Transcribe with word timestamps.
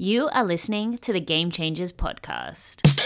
You 0.00 0.28
are 0.28 0.44
listening 0.44 0.98
to 0.98 1.12
the 1.12 1.18
Game 1.18 1.50
Changers 1.50 1.92
podcast. 1.92 2.97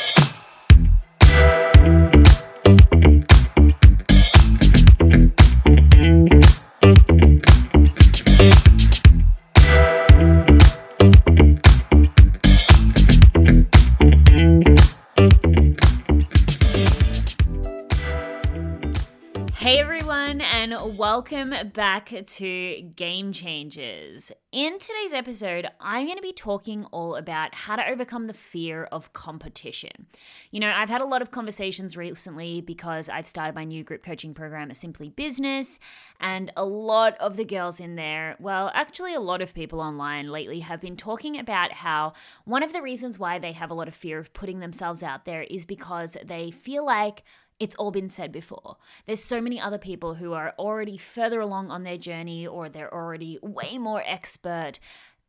And 20.54 20.98
welcome 20.98 21.54
back 21.72 22.12
to 22.26 22.82
Game 22.94 23.32
Changers. 23.32 24.30
In 24.52 24.78
today's 24.78 25.14
episode, 25.14 25.66
I'm 25.80 26.04
going 26.04 26.18
to 26.18 26.22
be 26.22 26.34
talking 26.34 26.84
all 26.92 27.16
about 27.16 27.54
how 27.54 27.74
to 27.74 27.88
overcome 27.88 28.26
the 28.26 28.34
fear 28.34 28.84
of 28.92 29.14
competition. 29.14 30.08
You 30.50 30.60
know, 30.60 30.70
I've 30.70 30.90
had 30.90 31.00
a 31.00 31.06
lot 31.06 31.22
of 31.22 31.30
conversations 31.30 31.96
recently 31.96 32.60
because 32.60 33.08
I've 33.08 33.26
started 33.26 33.54
my 33.54 33.64
new 33.64 33.82
group 33.82 34.02
coaching 34.02 34.34
program 34.34 34.70
at 34.70 34.76
Simply 34.76 35.08
Business, 35.08 35.80
and 36.20 36.52
a 36.54 36.66
lot 36.66 37.16
of 37.18 37.38
the 37.38 37.46
girls 37.46 37.80
in 37.80 37.94
there, 37.94 38.36
well, 38.38 38.70
actually, 38.74 39.14
a 39.14 39.20
lot 39.20 39.40
of 39.40 39.54
people 39.54 39.80
online 39.80 40.28
lately 40.28 40.60
have 40.60 40.82
been 40.82 40.96
talking 40.96 41.38
about 41.38 41.72
how 41.72 42.12
one 42.44 42.62
of 42.62 42.74
the 42.74 42.82
reasons 42.82 43.18
why 43.18 43.38
they 43.38 43.52
have 43.52 43.70
a 43.70 43.74
lot 43.74 43.88
of 43.88 43.94
fear 43.94 44.18
of 44.18 44.34
putting 44.34 44.60
themselves 44.60 45.02
out 45.02 45.24
there 45.24 45.44
is 45.44 45.64
because 45.64 46.18
they 46.22 46.50
feel 46.50 46.84
like 46.84 47.22
it's 47.62 47.76
all 47.76 47.92
been 47.92 48.10
said 48.10 48.32
before. 48.32 48.76
There's 49.06 49.22
so 49.22 49.40
many 49.40 49.60
other 49.60 49.78
people 49.78 50.14
who 50.14 50.32
are 50.32 50.52
already 50.58 50.96
further 50.96 51.40
along 51.40 51.70
on 51.70 51.84
their 51.84 51.96
journey 51.96 52.44
or 52.44 52.68
they're 52.68 52.92
already 52.92 53.38
way 53.40 53.78
more 53.78 54.02
expert 54.04 54.80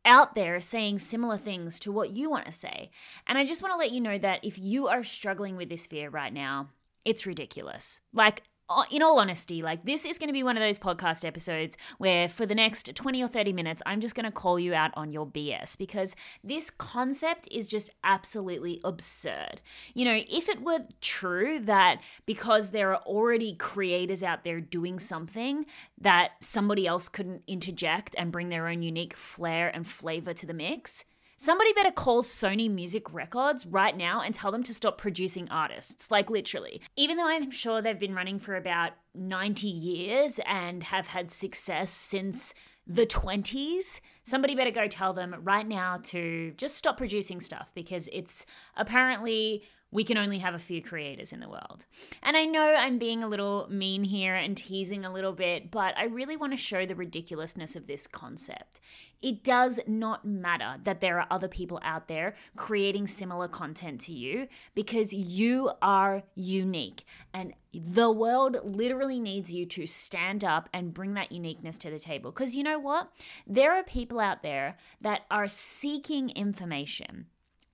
out 0.04 0.34
there 0.34 0.58
saying 0.58 0.98
similar 0.98 1.36
things 1.36 1.78
to 1.78 1.92
what 1.92 2.10
you 2.10 2.28
want 2.28 2.46
to 2.46 2.52
say. 2.52 2.90
And 3.28 3.38
I 3.38 3.46
just 3.46 3.62
want 3.62 3.72
to 3.72 3.78
let 3.78 3.92
you 3.92 4.00
know 4.00 4.18
that 4.18 4.44
if 4.44 4.58
you 4.58 4.88
are 4.88 5.04
struggling 5.04 5.54
with 5.54 5.68
this 5.68 5.86
fear 5.86 6.10
right 6.10 6.32
now, 6.32 6.70
it's 7.04 7.24
ridiculous. 7.24 8.00
Like, 8.12 8.42
in 8.90 9.02
all 9.02 9.18
honesty, 9.18 9.62
like 9.62 9.84
this 9.84 10.04
is 10.04 10.18
going 10.18 10.28
to 10.28 10.32
be 10.32 10.42
one 10.42 10.56
of 10.56 10.62
those 10.62 10.78
podcast 10.78 11.24
episodes 11.24 11.76
where 11.98 12.28
for 12.28 12.46
the 12.46 12.54
next 12.54 12.94
20 12.94 13.22
or 13.22 13.28
30 13.28 13.52
minutes, 13.52 13.82
I'm 13.84 14.00
just 14.00 14.14
going 14.14 14.24
to 14.24 14.32
call 14.32 14.58
you 14.58 14.74
out 14.74 14.90
on 14.94 15.12
your 15.12 15.26
BS 15.26 15.76
because 15.76 16.16
this 16.42 16.70
concept 16.70 17.48
is 17.50 17.68
just 17.68 17.90
absolutely 18.02 18.80
absurd. 18.82 19.60
You 19.92 20.06
know, 20.06 20.20
if 20.28 20.48
it 20.48 20.62
were 20.62 20.80
true 21.00 21.60
that 21.60 22.00
because 22.26 22.70
there 22.70 22.90
are 22.94 23.02
already 23.02 23.54
creators 23.54 24.22
out 24.22 24.44
there 24.44 24.60
doing 24.60 24.98
something 24.98 25.66
that 26.00 26.32
somebody 26.40 26.86
else 26.86 27.08
couldn't 27.08 27.42
interject 27.46 28.14
and 28.18 28.32
bring 28.32 28.48
their 28.48 28.66
own 28.66 28.82
unique 28.82 29.14
flair 29.14 29.68
and 29.68 29.86
flavor 29.86 30.32
to 30.34 30.46
the 30.46 30.54
mix, 30.54 31.04
Somebody 31.36 31.72
better 31.72 31.90
call 31.90 32.22
Sony 32.22 32.70
Music 32.70 33.12
Records 33.12 33.66
right 33.66 33.96
now 33.96 34.20
and 34.20 34.34
tell 34.34 34.52
them 34.52 34.62
to 34.64 34.74
stop 34.74 34.98
producing 34.98 35.48
artists, 35.50 36.10
like 36.10 36.30
literally. 36.30 36.80
Even 36.96 37.16
though 37.16 37.28
I'm 37.28 37.50
sure 37.50 37.82
they've 37.82 37.98
been 37.98 38.14
running 38.14 38.38
for 38.38 38.56
about 38.56 38.92
90 39.14 39.66
years 39.66 40.40
and 40.46 40.82
have 40.84 41.08
had 41.08 41.30
success 41.30 41.90
since 41.90 42.54
the 42.86 43.06
20s, 43.06 44.00
somebody 44.22 44.54
better 44.54 44.70
go 44.70 44.86
tell 44.86 45.12
them 45.12 45.34
right 45.42 45.66
now 45.66 45.98
to 46.04 46.52
just 46.56 46.76
stop 46.76 46.98
producing 46.98 47.40
stuff 47.40 47.70
because 47.74 48.08
it's 48.12 48.46
apparently 48.76 49.62
we 49.94 50.02
can 50.02 50.18
only 50.18 50.38
have 50.38 50.54
a 50.54 50.58
few 50.58 50.82
creators 50.82 51.32
in 51.32 51.38
the 51.38 51.48
world. 51.48 51.86
And 52.20 52.36
I 52.36 52.44
know 52.46 52.74
I'm 52.74 52.98
being 52.98 53.22
a 53.22 53.28
little 53.28 53.68
mean 53.70 54.02
here 54.02 54.34
and 54.34 54.56
teasing 54.56 55.04
a 55.04 55.12
little 55.12 55.32
bit, 55.32 55.70
but 55.70 55.96
I 55.96 56.04
really 56.06 56.36
want 56.36 56.52
to 56.52 56.56
show 56.56 56.84
the 56.84 56.96
ridiculousness 56.96 57.76
of 57.76 57.86
this 57.86 58.08
concept. 58.08 58.80
It 59.22 59.44
does 59.44 59.78
not 59.86 60.24
matter 60.24 60.80
that 60.82 61.00
there 61.00 61.20
are 61.20 61.28
other 61.30 61.46
people 61.46 61.78
out 61.82 62.08
there 62.08 62.34
creating 62.56 63.06
similar 63.06 63.46
content 63.46 64.00
to 64.02 64.12
you 64.12 64.48
because 64.74 65.14
you 65.14 65.70
are 65.80 66.24
unique. 66.34 67.06
And 67.32 67.54
the 67.72 68.10
world 68.10 68.58
literally 68.64 69.20
needs 69.20 69.52
you 69.52 69.64
to 69.64 69.86
stand 69.86 70.44
up 70.44 70.68
and 70.74 70.92
bring 70.92 71.14
that 71.14 71.30
uniqueness 71.30 71.78
to 71.78 71.90
the 71.90 72.00
table. 72.00 72.32
Because 72.32 72.56
you 72.56 72.64
know 72.64 72.80
what? 72.80 73.12
There 73.46 73.72
are 73.72 73.84
people 73.84 74.18
out 74.18 74.42
there 74.42 74.76
that 75.00 75.22
are 75.30 75.46
seeking 75.46 76.30
information 76.30 77.26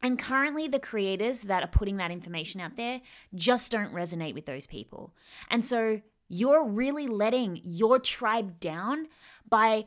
and 0.02 0.18
currently, 0.18 0.66
the 0.66 0.78
creators 0.78 1.42
that 1.42 1.62
are 1.62 1.68
putting 1.68 1.98
that 1.98 2.10
information 2.10 2.60
out 2.60 2.76
there 2.76 3.00
just 3.34 3.70
don't 3.70 3.92
resonate 3.92 4.34
with 4.34 4.46
those 4.46 4.66
people. 4.66 5.14
And 5.50 5.64
so 5.64 6.00
you're 6.28 6.64
really 6.64 7.06
letting 7.06 7.60
your 7.64 7.98
tribe 7.98 8.60
down 8.60 9.08
by 9.48 9.84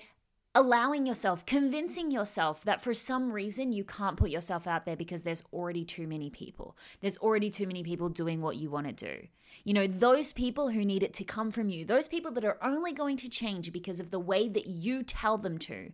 allowing 0.56 1.07
yourself, 1.07 1.46
convincing 1.47 2.12
yourself 2.12 2.63
that 2.63 2.81
for 2.81 2.94
some 2.94 3.31
reason 3.31 3.74
you 3.74 3.84
can't 3.84 4.18
put 4.18 4.29
yourself 4.29 4.68
out 4.68 4.85
there 4.85 4.96
because 4.96 5.24
there's 5.24 5.44
already 5.51 5.84
too 5.84 6.06
many 6.07 6.30
people. 6.30 6.78
There's 7.01 7.18
already 7.18 7.50
too 7.50 7.66
many 7.66 7.81
people 7.81 8.09
doing 8.09 8.40
what 8.41 8.57
you 8.57 8.69
want 8.69 8.85
to 8.85 8.94
do. 8.94 9.28
You 9.63 9.74
know, 9.74 9.88
those 9.88 10.31
people 10.31 10.69
who 10.69 10.85
need 10.85 11.01
it 11.01 11.13
to 11.16 11.24
come 11.24 11.50
from 11.50 11.69
you, 11.69 11.85
those 11.85 12.07
people 12.07 12.31
that 12.34 12.45
are 12.45 12.59
only 12.62 12.94
going 12.94 13.18
to 13.18 13.30
change 13.30 13.72
because 13.72 14.00
of 14.00 14.12
the 14.12 14.19
way 14.19 14.47
that 14.47 14.68
you 14.68 15.01
tell 15.01 15.40
them 15.40 15.57
to 15.59 15.91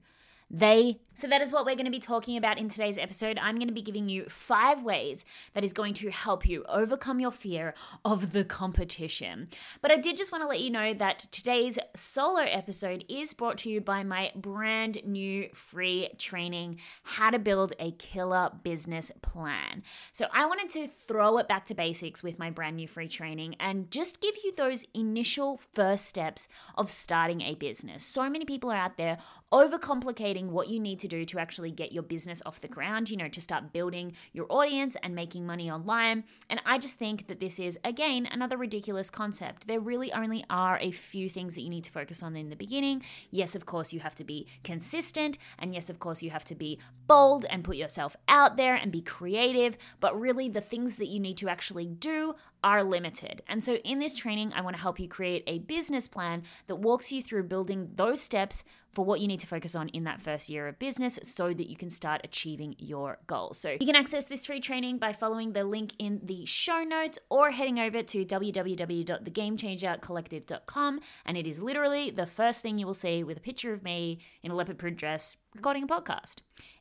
they. 0.50 1.00
So, 1.14 1.28
that 1.28 1.42
is 1.42 1.52
what 1.52 1.66
we're 1.66 1.76
going 1.76 1.84
to 1.84 1.92
be 1.92 2.00
talking 2.00 2.38
about 2.38 2.58
in 2.58 2.70
today's 2.70 2.98
episode. 2.98 3.38
I'm 3.42 3.56
going 3.56 3.68
to 3.68 3.74
be 3.74 3.82
giving 3.82 4.08
you 4.08 4.24
five 4.30 4.84
ways 4.84 5.26
that 5.54 5.66
is 5.66 5.74
going 5.74 5.94
to 5.96 6.10
help 6.10 6.48
you 6.48 6.64
overcome 6.70 7.20
your 7.20 7.32
fear 7.32 7.74
of 8.06 8.32
the 8.32 8.46
competition. 8.46 9.50
But 9.82 9.92
I 9.92 9.98
did 9.98 10.16
just 10.16 10.32
want 10.32 10.46
to 10.46 10.48
let 10.48 10.62
you 10.62 10.70
know 10.70 10.94
that 10.94 11.28
today's 11.30 11.78
solo 11.94 12.40
episode 12.40 13.04
is 13.10 13.34
brought 13.34 13.58
to 13.60 13.70
you 13.70 13.82
by 13.82 14.02
my 14.04 14.32
brand 14.34 15.00
new 15.04 15.50
free 15.54 16.08
training, 16.18 16.80
How 17.04 17.32
to 17.32 17.40
Build 17.40 17.74
a 17.82 17.92
Killer 17.92 18.52
Business 18.64 19.12
Plan. 19.22 19.84
So, 20.14 20.28
I 20.32 20.46
wanted 20.46 20.70
to 20.70 20.88
throw 20.88 21.38
it 21.40 21.50
back 21.50 21.66
to 21.66 21.76
basics 21.76 22.24
with 22.24 22.40
my 22.40 22.50
brand 22.50 22.78
new 22.78 22.88
free 22.88 23.10
training 23.10 23.56
and 23.60 23.92
just 23.92 24.22
give 24.22 24.36
you 24.42 24.56
those 24.56 24.86
initial 24.94 25.60
first 25.74 26.06
steps 26.06 26.48
of 26.76 26.90
starting 26.90 27.42
a 27.42 27.56
business. 27.56 28.06
So 28.06 28.30
many 28.30 28.46
people 28.46 28.72
are 28.72 28.78
out 28.78 28.96
there 28.96 29.18
overcomplicating 29.52 30.39
what 30.48 30.70
you 30.70 30.80
need 30.80 31.00
to 31.00 31.08
do 31.08 31.26
to 31.26 31.40
actually 31.40 31.72
get 31.72 31.92
your 31.92 32.04
business 32.04 32.42
off 32.46 32.62
the 32.62 32.68
ground, 32.68 33.10
you 33.10 33.18
know, 33.18 33.28
to 33.28 33.42
start 33.42 33.74
building 33.74 34.14
your 34.34 34.46
audience 34.50 34.96
and 35.04 35.14
making 35.14 35.46
money 35.46 35.70
online. 35.70 36.24
And 36.50 36.62
I 36.66 36.78
just 36.78 36.98
think 36.98 37.28
that 37.28 37.40
this 37.40 37.60
is, 37.60 37.78
again, 37.84 38.28
another 38.32 38.58
ridiculous 38.58 39.10
concept. 39.10 39.68
There 39.68 39.80
really 39.80 40.12
only 40.14 40.46
are 40.50 40.78
a 40.80 40.92
few 40.92 41.30
things 41.30 41.56
that 41.56 41.62
you 41.62 41.70
need 41.70 41.84
to 41.84 41.92
focus 41.92 42.24
on 42.24 42.36
in 42.36 42.50
the 42.50 42.56
beginning. 42.56 43.04
Yes, 43.32 43.56
of 43.56 43.66
course, 43.66 43.94
you 43.94 44.00
have 44.00 44.16
to 44.16 44.24
be 44.24 44.48
consistent. 44.64 45.38
And 45.58 45.74
yes, 45.74 45.90
of 45.90 46.00
course, 46.00 46.24
you 46.24 46.30
have 46.30 46.46
to 46.46 46.56
be 46.56 46.80
bold 47.08 47.46
and 47.50 47.64
put 47.64 47.76
yourself 47.76 48.16
out 48.28 48.56
there 48.56 48.76
and 48.76 48.92
be 48.92 49.02
creative. 49.02 49.78
But 50.00 50.20
really, 50.20 50.48
the 50.50 50.62
things 50.62 50.98
that 50.98 51.08
you 51.08 51.20
need 51.20 51.38
to 51.38 51.50
actually 51.50 51.88
do 51.88 52.36
are 52.64 52.84
limited. 52.84 53.42
And 53.48 53.64
so, 53.64 53.76
in 53.78 54.00
this 54.00 54.16
training, 54.16 54.54
I 54.54 54.62
want 54.62 54.76
to 54.76 54.82
help 54.82 55.00
you 55.00 55.08
create 55.08 55.44
a 55.48 55.60
business 55.60 56.08
plan 56.08 56.44
that 56.68 56.76
walks 56.76 57.12
you 57.12 57.22
through 57.22 57.44
building 57.44 57.92
those 57.96 58.22
steps 58.22 58.64
for 58.92 59.06
what 59.06 59.20
you 59.20 59.28
need 59.28 59.40
to 59.40 59.48
focus 59.48 59.76
on 59.76 59.90
in 59.90 60.04
that 60.06 60.22
first 60.22 60.50
year 60.50 60.68
of 60.68 60.80
business 60.80 61.20
so 61.24 61.54
that 61.54 61.70
you 61.70 61.76
can 61.76 61.90
start 61.90 62.22
achieving 62.24 62.76
your 62.78 63.18
goals. 63.28 63.60
So, 63.60 63.78
you 63.80 63.86
can 63.86 63.96
access 63.96 64.26
this 64.26 64.46
free 64.46 64.60
training 64.60 64.98
by 64.98 65.14
following 65.14 65.54
the 65.54 65.64
link 65.64 65.94
in 66.00 66.20
the 66.24 66.46
show 66.46 66.84
notes 66.84 67.20
or 67.30 67.52
heading 67.52 67.80
over 67.80 68.04
to 68.04 68.26
www.thegamechangercollective.com. 68.26 71.00
And 71.26 71.38
it 71.38 71.48
is 71.48 71.62
literally 71.62 72.10
the 72.10 72.26
first 72.26 72.62
thing 72.62 72.78
you 72.78 72.86
will 72.86 72.94
see 72.94 73.24
with 73.24 73.38
a 73.38 73.42
picture 73.42 73.72
of 73.74 73.84
me 73.84 74.20
in 74.44 74.52
a 74.52 74.56
leopard 74.56 74.78
print 74.78 74.98
dress 74.98 75.38
recording 75.56 75.84
a 75.84 75.88
podcast. 75.88 76.38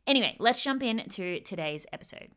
Anyway, 0.06 0.36
let's 0.38 0.62
jump 0.62 0.82
into 0.82 1.40
today's 1.40 1.86
episode. 1.92 2.28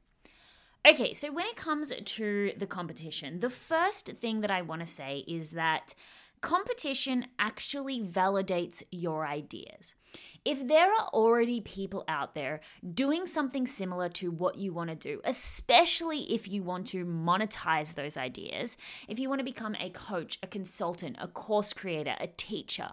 Okay, 0.88 1.14
so 1.14 1.32
when 1.32 1.46
it 1.46 1.56
comes 1.56 1.94
to 2.04 2.54
the 2.58 2.66
competition, 2.66 3.40
the 3.40 3.52
first 3.52 4.08
thing 4.20 4.42
that 4.42 4.50
I 4.50 4.64
want 4.64 4.82
to 4.82 4.88
say 4.88 5.24
is 5.28 5.52
that 5.52 5.94
competition 6.42 7.28
actually 7.40 8.02
validates 8.02 8.84
your 8.92 9.26
ideas. 9.26 9.96
If 10.44 10.68
there 10.68 10.92
are 10.92 11.08
already 11.10 11.62
people 11.62 12.04
out 12.08 12.34
there 12.34 12.62
doing 12.94 13.28
something 13.28 13.68
similar 13.68 14.10
to 14.10 14.32
what 14.32 14.58
you 14.58 14.74
want 14.74 14.90
to 14.90 14.96
do, 14.96 15.22
especially 15.24 16.34
if 16.34 16.48
you 16.48 16.64
want 16.64 16.88
to 16.88 17.06
monetize 17.06 17.94
those 17.94 18.18
ideas, 18.18 18.76
if 19.08 19.20
you 19.20 19.30
want 19.30 19.40
to 19.40 19.46
become 19.46 19.76
a 19.80 19.92
coach, 19.92 20.40
a 20.42 20.48
consultant, 20.48 21.18
a 21.22 21.28
course 21.28 21.74
creator, 21.74 22.16
a 22.20 22.28
teacher, 22.28 22.90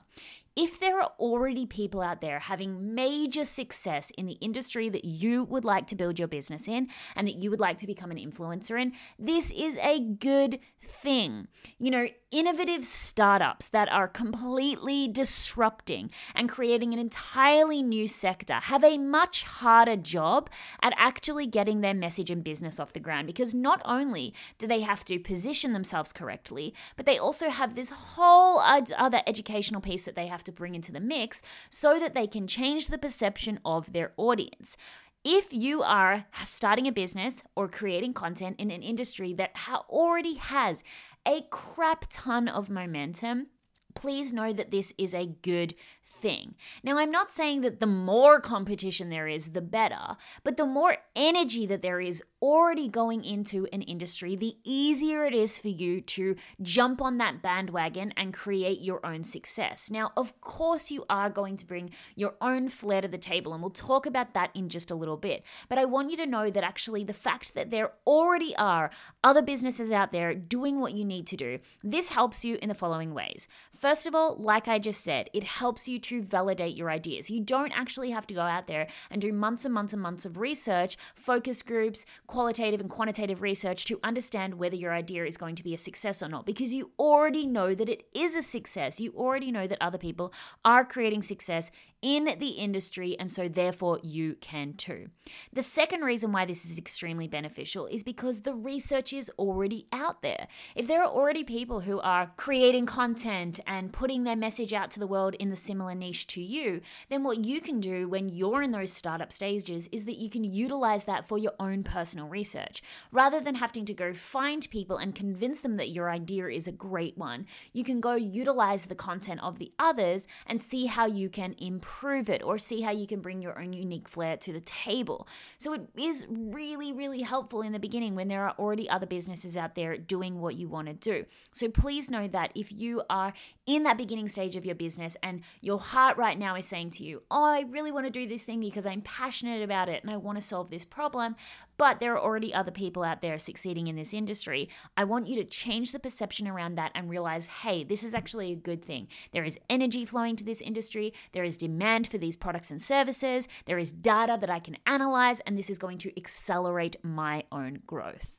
if 0.58 0.81
there 0.81 1.00
are 1.00 1.12
already 1.20 1.66
people 1.66 2.02
out 2.02 2.20
there 2.20 2.40
having 2.40 2.93
major 2.93 3.44
success 3.44 4.10
in 4.19 4.26
the 4.26 4.32
industry 4.40 4.88
that 4.88 5.05
you 5.05 5.44
would 5.44 5.64
like 5.64 5.87
to 5.87 5.94
build 5.94 6.19
your 6.19 6.26
business 6.26 6.66
in 6.66 6.88
and 7.14 7.28
that 7.28 7.37
you 7.37 7.49
would 7.49 7.60
like 7.60 7.78
to 7.78 7.87
become 7.87 8.10
an 8.10 8.16
influencer 8.16 8.81
in, 8.81 8.93
this 9.20 9.52
is 9.52 9.78
a 9.81 10.00
good 10.00 10.58
thing. 10.82 11.46
You 11.78 11.93
know, 11.93 12.08
innovative 12.32 12.84
startups 12.84 13.69
that 13.69 13.88
are 13.90 14.08
completely 14.08 15.06
disrupting 15.06 16.10
and 16.34 16.49
creating 16.49 16.93
an 16.93 16.99
entirely 16.99 17.81
new 17.81 18.08
sector 18.08 18.55
have 18.55 18.82
a 18.82 18.99
much 18.99 19.44
harder 19.44 19.96
job 19.96 20.50
at 20.82 20.93
actually 20.96 21.46
getting 21.46 21.82
their 21.82 21.94
message 21.94 22.32
and 22.32 22.43
business 22.43 22.81
off 22.81 22.93
the 22.93 23.00
ground 23.00 23.28
because 23.28 23.55
not 23.55 23.81
only 23.84 24.34
do 24.58 24.66
they 24.66 24.81
have 24.81 25.05
to 25.05 25.20
position 25.20 25.72
themselves 25.72 26.12
correctly, 26.12 26.75
but 26.96 27.06
they 27.06 27.16
also 27.16 27.49
have 27.49 27.76
this 27.76 27.90
whole 27.90 28.58
other 28.58 29.22
educational 29.25 29.81
piece 29.81 30.05
that 30.05 30.16
they 30.16 30.26
have 30.26 30.43
to 30.44 30.47
bring 30.52 30.74
into 30.74 30.92
the 30.92 31.00
mix 31.00 31.42
so 31.70 31.98
that 31.98 32.14
they 32.14 32.26
can 32.26 32.46
change 32.46 32.88
the 32.88 32.98
perception 32.98 33.60
of 33.64 33.92
their 33.92 34.12
audience. 34.16 34.76
If 35.24 35.52
you 35.52 35.82
are 35.82 36.26
starting 36.44 36.86
a 36.86 36.92
business 36.92 37.42
or 37.56 37.68
creating 37.68 38.14
content 38.14 38.56
in 38.58 38.70
an 38.70 38.82
industry 38.82 39.34
that 39.34 39.56
already 39.90 40.34
has 40.34 40.82
a 41.26 41.42
crap 41.50 42.04
ton 42.08 42.48
of 42.48 42.70
momentum, 42.70 43.48
please 43.94 44.32
know 44.32 44.52
that 44.52 44.70
this 44.70 44.94
is 44.96 45.12
a 45.12 45.26
good 45.42 45.74
thing. 46.08 46.55
Now, 46.82 46.99
I'm 46.99 47.10
not 47.10 47.31
saying 47.31 47.60
that 47.60 47.81
the 47.81 47.87
more 47.87 48.40
competition 48.40 49.10
there 49.10 49.28
is, 49.28 49.50
the 49.50 49.60
better, 49.60 50.16
but 50.43 50.56
the 50.56 50.66
more 50.66 50.99
energy 51.14 51.66
that 51.66 51.82
there 51.82 52.00
is 52.00 52.22
already 52.40 52.88
going 52.88 53.25
into 53.25 53.66
an 53.72 53.82
industry, 53.82 54.34
the 54.37 54.56
easier 54.64 55.25
it 55.25 55.34
is 55.34 55.58
for 55.58 55.69
you 55.69 56.00
to 56.00 56.37
jump 56.62 57.02
on 57.02 57.19
that 57.19 57.43
bandwagon 57.43 58.12
and 58.16 58.32
create 58.32 58.81
your 58.81 59.05
own 59.05 59.22
success. 59.22 59.90
Now, 59.90 60.12
of 60.16 60.40
course, 60.40 60.90
you 60.90 61.05
are 61.10 61.31
going 61.31 61.56
to 61.58 61.66
bring 61.66 61.90
your 62.14 62.34
own 62.40 62.69
flair 62.69 63.02
to 63.02 63.08
the 63.08 63.19
table, 63.19 63.52
and 63.52 63.62
we'll 63.62 63.70
talk 63.70 64.06
about 64.06 64.34
that 64.34 64.50
in 64.55 64.69
just 64.69 64.90
a 64.90 64.94
little 64.94 65.16
bit. 65.16 65.44
But 65.69 65.78
I 65.78 65.84
want 65.84 66.10
you 66.10 66.16
to 66.19 66.26
know 66.26 66.50
that 66.50 66.64
actually, 66.64 67.05
the 67.05 67.12
fact 67.12 67.55
that 67.55 67.70
there 67.70 67.93
already 68.06 68.56
are 68.56 68.90
other 69.22 69.43
businesses 69.43 69.93
out 69.93 70.12
there 70.12 70.34
doing 70.34 70.81
what 70.81 70.94
you 70.94 71.05
need 71.05 71.26
to 71.28 71.37
do, 71.37 71.58
this 71.82 72.10
helps 72.10 72.44
you 72.44 72.58
in 72.62 72.69
the 72.69 72.75
following 72.75 73.14
ways. 73.14 73.49
First 73.76 74.06
of 74.06 74.14
all, 74.14 74.37
like 74.37 74.69
I 74.69 74.78
just 74.78 75.02
said, 75.02 75.28
it 75.32 75.44
helps 75.44 75.88
you 75.88 75.97
to 75.98 76.22
validate 76.22 76.76
your 76.76 76.90
ideas. 76.90 77.30
You 77.30 77.40
don't 77.40 77.72
actually 77.72 78.10
have 78.10 78.26
to 78.28 78.34
go 78.34 78.42
out 78.42 78.66
there 78.66 78.86
and 79.10 79.20
do 79.20 79.32
months 79.32 79.64
and 79.64 79.74
months 79.74 79.92
and 79.92 80.02
months 80.02 80.24
of 80.24 80.36
research, 80.36 80.96
focus 81.14 81.62
groups, 81.62 82.06
qualitative 82.26 82.80
and 82.80 82.90
quantitative 82.90 83.42
research 83.42 83.84
to 83.86 84.00
understand 84.02 84.54
whether 84.54 84.76
your 84.76 84.92
idea 84.92 85.24
is 85.24 85.36
going 85.36 85.54
to 85.56 85.64
be 85.64 85.74
a 85.74 85.78
success 85.78 86.22
or 86.22 86.28
not 86.28 86.46
because 86.46 86.72
you 86.74 86.90
already 86.98 87.46
know 87.46 87.74
that 87.74 87.88
it 87.88 88.04
is 88.14 88.36
a 88.36 88.42
success. 88.42 89.00
You 89.00 89.12
already 89.16 89.52
know 89.52 89.66
that 89.66 89.78
other 89.80 89.98
people 89.98 90.32
are 90.64 90.84
creating 90.84 91.22
success 91.22 91.70
in 92.00 92.36
the 92.38 92.50
industry, 92.50 93.16
and 93.18 93.30
so 93.30 93.48
therefore 93.48 93.98
you 94.02 94.36
can 94.40 94.74
too. 94.74 95.08
The 95.52 95.62
second 95.62 96.02
reason 96.02 96.30
why 96.30 96.44
this 96.44 96.64
is 96.64 96.78
extremely 96.78 97.26
beneficial 97.26 97.86
is 97.86 98.02
because 98.02 98.42
the 98.42 98.54
research 98.54 99.12
is 99.12 99.30
already 99.38 99.86
out 99.92 100.22
there. 100.22 100.46
If 100.76 100.86
there 100.86 101.02
are 101.02 101.10
already 101.10 101.42
people 101.42 101.80
who 101.80 102.00
are 102.00 102.32
creating 102.36 102.86
content 102.86 103.58
and 103.66 103.92
putting 103.92 104.22
their 104.22 104.36
message 104.36 104.72
out 104.72 104.90
to 104.92 105.00
the 105.00 105.06
world 105.06 105.34
in 105.40 105.50
the 105.50 105.56
similar 105.56 105.94
niche 105.94 106.28
to 106.28 106.42
you, 106.42 106.82
then 107.08 107.24
what 107.24 107.44
you 107.44 107.60
can 107.60 107.80
do 107.80 108.08
when 108.08 108.28
you're 108.28 108.62
in 108.62 108.70
those 108.70 108.92
startup 108.92 109.32
stages 109.32 109.88
is 109.88 110.04
that 110.04 110.18
you 110.18 110.30
can 110.30 110.44
utilize 110.44 111.04
that 111.04 111.26
for 111.26 111.36
your 111.36 111.54
own 111.58 111.82
personal 111.82 112.28
research. 112.28 112.80
Rather 113.10 113.40
than 113.40 113.56
having 113.56 113.84
to 113.84 113.94
go 113.94 114.12
find 114.12 114.70
people 114.70 114.98
and 114.98 115.14
convince 115.14 115.60
them 115.62 115.76
that 115.76 115.90
your 115.90 116.10
idea 116.10 116.46
is 116.46 116.68
a 116.68 116.72
great 116.72 117.18
one, 117.18 117.44
you 117.72 117.82
can 117.82 118.00
go 118.00 118.14
utilize 118.14 118.86
the 118.86 118.94
content 118.94 119.42
of 119.42 119.58
the 119.58 119.72
others 119.80 120.28
and 120.46 120.62
see 120.62 120.86
how 120.86 121.04
you 121.04 121.28
can 121.28 121.54
improve 121.58 121.88
improve 121.88 122.29
it 122.29 122.43
or 122.43 122.58
see 122.58 122.82
how 122.82 122.90
you 122.90 123.06
can 123.06 123.20
bring 123.20 123.40
your 123.40 123.58
own 123.58 123.73
unique 123.73 124.08
flair 124.08 124.37
to 124.37 124.52
the 124.52 124.61
table. 124.61 125.26
So 125.56 125.73
it 125.73 125.82
is 125.96 126.26
really, 126.29 126.93
really 126.93 127.23
helpful 127.23 127.62
in 127.62 127.73
the 127.73 127.79
beginning 127.79 128.14
when 128.14 128.29
there 128.29 128.44
are 128.44 128.55
already 128.58 128.88
other 128.90 129.06
businesses 129.06 129.56
out 129.56 129.75
there 129.75 129.96
doing 129.96 130.40
what 130.40 130.55
you 130.56 130.69
want 130.69 130.88
to 130.88 130.94
do. 130.94 131.25
So 131.52 131.69
please 131.69 132.11
know 132.11 132.29
that 132.29 132.52
if 132.55 132.70
you 132.73 133.02
are 133.08 133.32
in 133.69 133.82
that 133.82 133.99
beginning 133.99 134.31
stage 134.31 134.56
of 134.56 134.65
your 134.65 134.75
business 134.75 135.15
and 135.23 135.43
your 135.61 135.79
heart 135.79 136.17
right 136.17 136.38
now 136.38 136.56
is 136.56 136.65
saying 136.65 136.91
to 136.91 137.05
you, 137.05 137.23
Oh, 137.31 137.44
I 137.44 137.67
really 137.69 137.93
want 137.93 138.06
to 138.06 138.11
do 138.11 138.26
this 138.26 138.43
thing 138.43 138.61
because 138.61 138.87
I'm 138.87 139.03
passionate 139.03 139.62
about 139.62 139.91
it 139.91 140.03
and 140.03 140.11
I 140.11 140.17
want 140.17 140.38
to 140.38 140.43
solve 140.43 140.70
this 140.70 140.87
problem, 140.87 141.37
but 141.76 142.00
there 142.00 142.15
are 142.15 142.20
already 142.20 142.55
other 142.55 142.70
people 142.70 143.05
out 143.05 143.20
there 143.20 143.37
succeeding 143.37 143.87
in 143.87 143.94
this 143.94 144.15
industry. 144.15 144.70
I 144.97 145.05
want 145.05 145.29
you 145.29 145.37
to 145.37 145.44
change 145.44 145.93
the 145.93 145.99
perception 145.99 146.49
around 146.49 146.76
that 146.76 146.93
and 146.94 147.11
realize, 147.11 147.47
hey, 147.47 147.85
this 147.85 148.03
is 148.03 148.15
actually 148.15 148.53
a 148.53 148.56
good 148.56 148.82
thing. 148.82 149.06
There 149.32 149.44
is 149.44 149.59
energy 149.69 150.06
flowing 150.06 150.35
to 150.37 150.44
this 150.44 150.62
industry, 150.62 151.12
there 151.32 151.44
is 151.44 151.59
demand 151.59 152.09
for 152.09 152.17
these 152.17 152.37
products 152.37 152.70
and 152.70 152.81
services, 152.81 153.49
there 153.67 153.79
is 153.79 153.93
data 153.93 154.38
that 154.41 154.50
I 154.50 154.61
can 154.61 154.79
analyze, 154.87 155.41
and 155.41 155.59
this 155.59 155.69
is 155.69 155.79
going 155.79 155.99
to 155.99 156.19
accelerate 156.19 156.97
my 157.03 157.44
own 157.53 157.82
growth. 157.87 158.38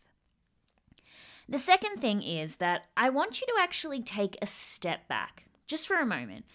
The 1.49 1.57
second 1.57 1.97
thing 1.97 2.21
is 2.21 2.57
that 2.57 2.83
I 2.95 3.09
want 3.09 3.41
you 3.41 3.47
to 3.47 3.59
actually 3.59 4.03
take 4.03 4.37
a 4.39 4.45
step 4.45 5.07
back 5.07 5.45
just 5.65 5.87
for 5.87 5.95
a 5.95 6.05
moment. 6.05 6.45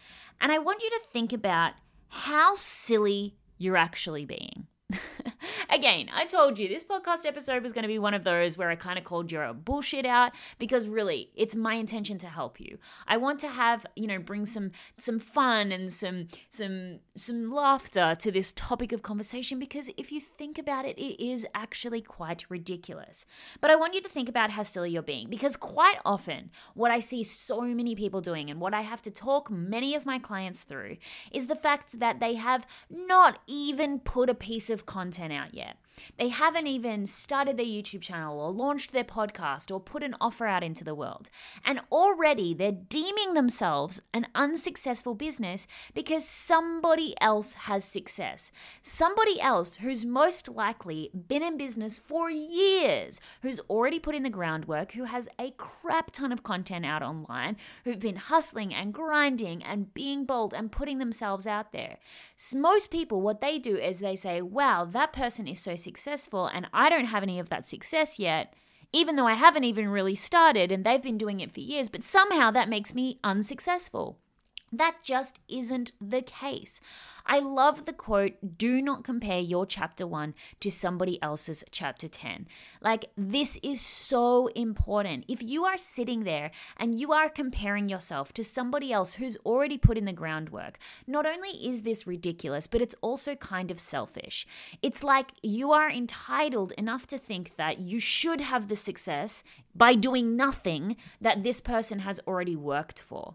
And 0.40 0.52
I 0.52 0.58
want 0.58 0.82
you 0.82 0.90
to 0.90 1.00
think 1.10 1.32
about 1.32 1.72
how 2.08 2.54
silly 2.54 3.34
you're 3.58 3.76
actually 3.76 4.24
being. 4.24 4.68
Again, 5.70 6.08
I 6.14 6.26
told 6.26 6.58
you 6.58 6.68
this 6.68 6.84
podcast 6.84 7.26
episode 7.26 7.62
was 7.62 7.72
going 7.72 7.82
to 7.82 7.88
be 7.88 7.98
one 7.98 8.14
of 8.14 8.24
those 8.24 8.58
where 8.58 8.70
I 8.70 8.76
kind 8.76 8.98
of 8.98 9.04
called 9.04 9.32
your 9.32 9.52
bullshit 9.52 10.04
out 10.04 10.32
because 10.58 10.86
really, 10.86 11.30
it's 11.34 11.56
my 11.56 11.74
intention 11.74 12.18
to 12.18 12.26
help 12.26 12.60
you. 12.60 12.78
I 13.06 13.16
want 13.16 13.40
to 13.40 13.48
have, 13.48 13.86
you 13.96 14.06
know, 14.06 14.18
bring 14.18 14.46
some 14.46 14.72
some 14.96 15.18
fun 15.18 15.72
and 15.72 15.92
some 15.92 16.28
some 16.50 17.00
some 17.14 17.50
laughter 17.50 18.14
to 18.18 18.30
this 18.30 18.52
topic 18.52 18.92
of 18.92 19.02
conversation 19.02 19.58
because 19.58 19.90
if 19.96 20.12
you 20.12 20.20
think 20.20 20.58
about 20.58 20.84
it, 20.84 20.98
it 20.98 21.22
is 21.22 21.46
actually 21.54 22.00
quite 22.00 22.44
ridiculous. 22.48 23.26
But 23.60 23.70
I 23.70 23.76
want 23.76 23.94
you 23.94 24.02
to 24.02 24.08
think 24.08 24.28
about 24.28 24.50
how 24.50 24.62
silly 24.62 24.90
you're 24.90 25.02
being 25.02 25.28
because 25.30 25.56
quite 25.56 25.98
often 26.04 26.50
what 26.74 26.90
I 26.90 27.00
see 27.00 27.22
so 27.22 27.62
many 27.62 27.94
people 27.94 28.20
doing 28.20 28.50
and 28.50 28.60
what 28.60 28.74
I 28.74 28.82
have 28.82 29.02
to 29.02 29.10
talk 29.10 29.50
many 29.50 29.94
of 29.94 30.06
my 30.06 30.18
clients 30.18 30.62
through 30.62 30.98
is 31.32 31.46
the 31.46 31.56
fact 31.56 31.98
that 32.00 32.20
they 32.20 32.34
have 32.34 32.66
not 32.90 33.38
even 33.46 33.98
put 33.98 34.28
a 34.28 34.34
piece 34.34 34.70
of 34.70 34.73
content 34.82 35.32
out 35.32 35.54
yet. 35.54 35.76
They 36.18 36.28
haven't 36.28 36.66
even 36.66 37.06
started 37.06 37.56
their 37.56 37.66
YouTube 37.66 38.02
channel 38.02 38.40
or 38.40 38.50
launched 38.50 38.92
their 38.92 39.04
podcast 39.04 39.72
or 39.72 39.80
put 39.80 40.02
an 40.02 40.16
offer 40.20 40.46
out 40.46 40.62
into 40.62 40.84
the 40.84 40.94
world. 40.94 41.30
And 41.64 41.80
already 41.90 42.54
they're 42.54 42.72
deeming 42.72 43.34
themselves 43.34 44.00
an 44.12 44.26
unsuccessful 44.34 45.14
business 45.14 45.66
because 45.94 46.26
somebody 46.26 47.14
else 47.20 47.52
has 47.52 47.84
success. 47.84 48.52
Somebody 48.82 49.40
else 49.40 49.76
who's 49.76 50.04
most 50.04 50.48
likely 50.48 51.10
been 51.28 51.42
in 51.42 51.56
business 51.56 51.98
for 51.98 52.30
years, 52.30 53.20
who's 53.42 53.60
already 53.70 53.98
put 53.98 54.14
in 54.14 54.22
the 54.22 54.30
groundwork, 54.30 54.92
who 54.92 55.04
has 55.04 55.28
a 55.38 55.52
crap 55.52 56.10
ton 56.10 56.32
of 56.32 56.42
content 56.42 56.84
out 56.84 57.02
online, 57.02 57.56
who've 57.84 57.98
been 57.98 58.16
hustling 58.16 58.74
and 58.74 58.92
grinding 58.92 59.62
and 59.62 59.94
being 59.94 60.24
bold 60.24 60.54
and 60.54 60.72
putting 60.72 60.98
themselves 60.98 61.46
out 61.46 61.72
there. 61.72 61.98
Most 62.54 62.90
people, 62.90 63.20
what 63.20 63.40
they 63.40 63.58
do 63.58 63.76
is 63.76 64.00
they 64.00 64.16
say, 64.16 64.40
wow, 64.40 64.84
that 64.84 65.12
person 65.12 65.46
is 65.46 65.60
so 65.60 65.76
successful 65.84 66.46
and 66.46 66.66
I 66.72 66.88
don't 66.88 67.06
have 67.06 67.22
any 67.22 67.38
of 67.38 67.48
that 67.50 67.66
success 67.66 68.18
yet, 68.18 68.54
even 68.92 69.16
though 69.16 69.26
I 69.26 69.34
haven't 69.34 69.64
even 69.64 69.88
really 69.88 70.14
started 70.16 70.72
and 70.72 70.84
they've 70.84 71.02
been 71.02 71.18
doing 71.18 71.40
it 71.40 71.52
for 71.52 71.60
years, 71.60 71.88
but 71.88 72.02
somehow 72.02 72.50
that 72.50 72.68
makes 72.68 72.94
me 72.94 73.18
unsuccessful. 73.22 74.18
That 74.76 74.96
just 75.04 75.38
isn't 75.48 75.92
the 76.00 76.20
case. 76.20 76.80
I 77.26 77.38
love 77.38 77.84
the 77.84 77.92
quote 77.92 78.58
do 78.58 78.82
not 78.82 79.04
compare 79.04 79.38
your 79.38 79.66
chapter 79.66 80.04
1 80.04 80.34
to 80.58 80.70
somebody 80.70 81.22
else's 81.22 81.62
chapter 81.70 82.08
10. 82.08 82.48
Like, 82.80 83.06
this 83.16 83.56
is 83.62 83.80
so 83.80 84.48
important. 84.48 85.26
If 85.28 85.42
you 85.44 85.64
are 85.64 85.78
sitting 85.78 86.24
there 86.24 86.50
and 86.76 86.98
you 86.98 87.12
are 87.12 87.28
comparing 87.28 87.88
yourself 87.88 88.32
to 88.32 88.42
somebody 88.42 88.92
else 88.92 89.14
who's 89.14 89.36
already 89.46 89.78
put 89.78 89.96
in 89.96 90.06
the 90.06 90.12
groundwork, 90.12 90.78
not 91.06 91.24
only 91.24 91.50
is 91.50 91.82
this 91.82 92.04
ridiculous, 92.04 92.66
but 92.66 92.82
it's 92.82 92.96
also 93.00 93.36
kind 93.36 93.70
of 93.70 93.78
selfish. 93.78 94.44
It's 94.82 95.04
like 95.04 95.30
you 95.40 95.70
are 95.70 95.88
entitled 95.88 96.72
enough 96.72 97.06
to 97.08 97.18
think 97.18 97.54
that 97.56 97.78
you 97.78 98.00
should 98.00 98.40
have 98.40 98.66
the 98.66 98.76
success 98.76 99.44
by 99.72 99.94
doing 99.94 100.34
nothing 100.34 100.96
that 101.20 101.44
this 101.44 101.60
person 101.60 102.00
has 102.00 102.20
already 102.26 102.56
worked 102.56 103.00
for. 103.00 103.34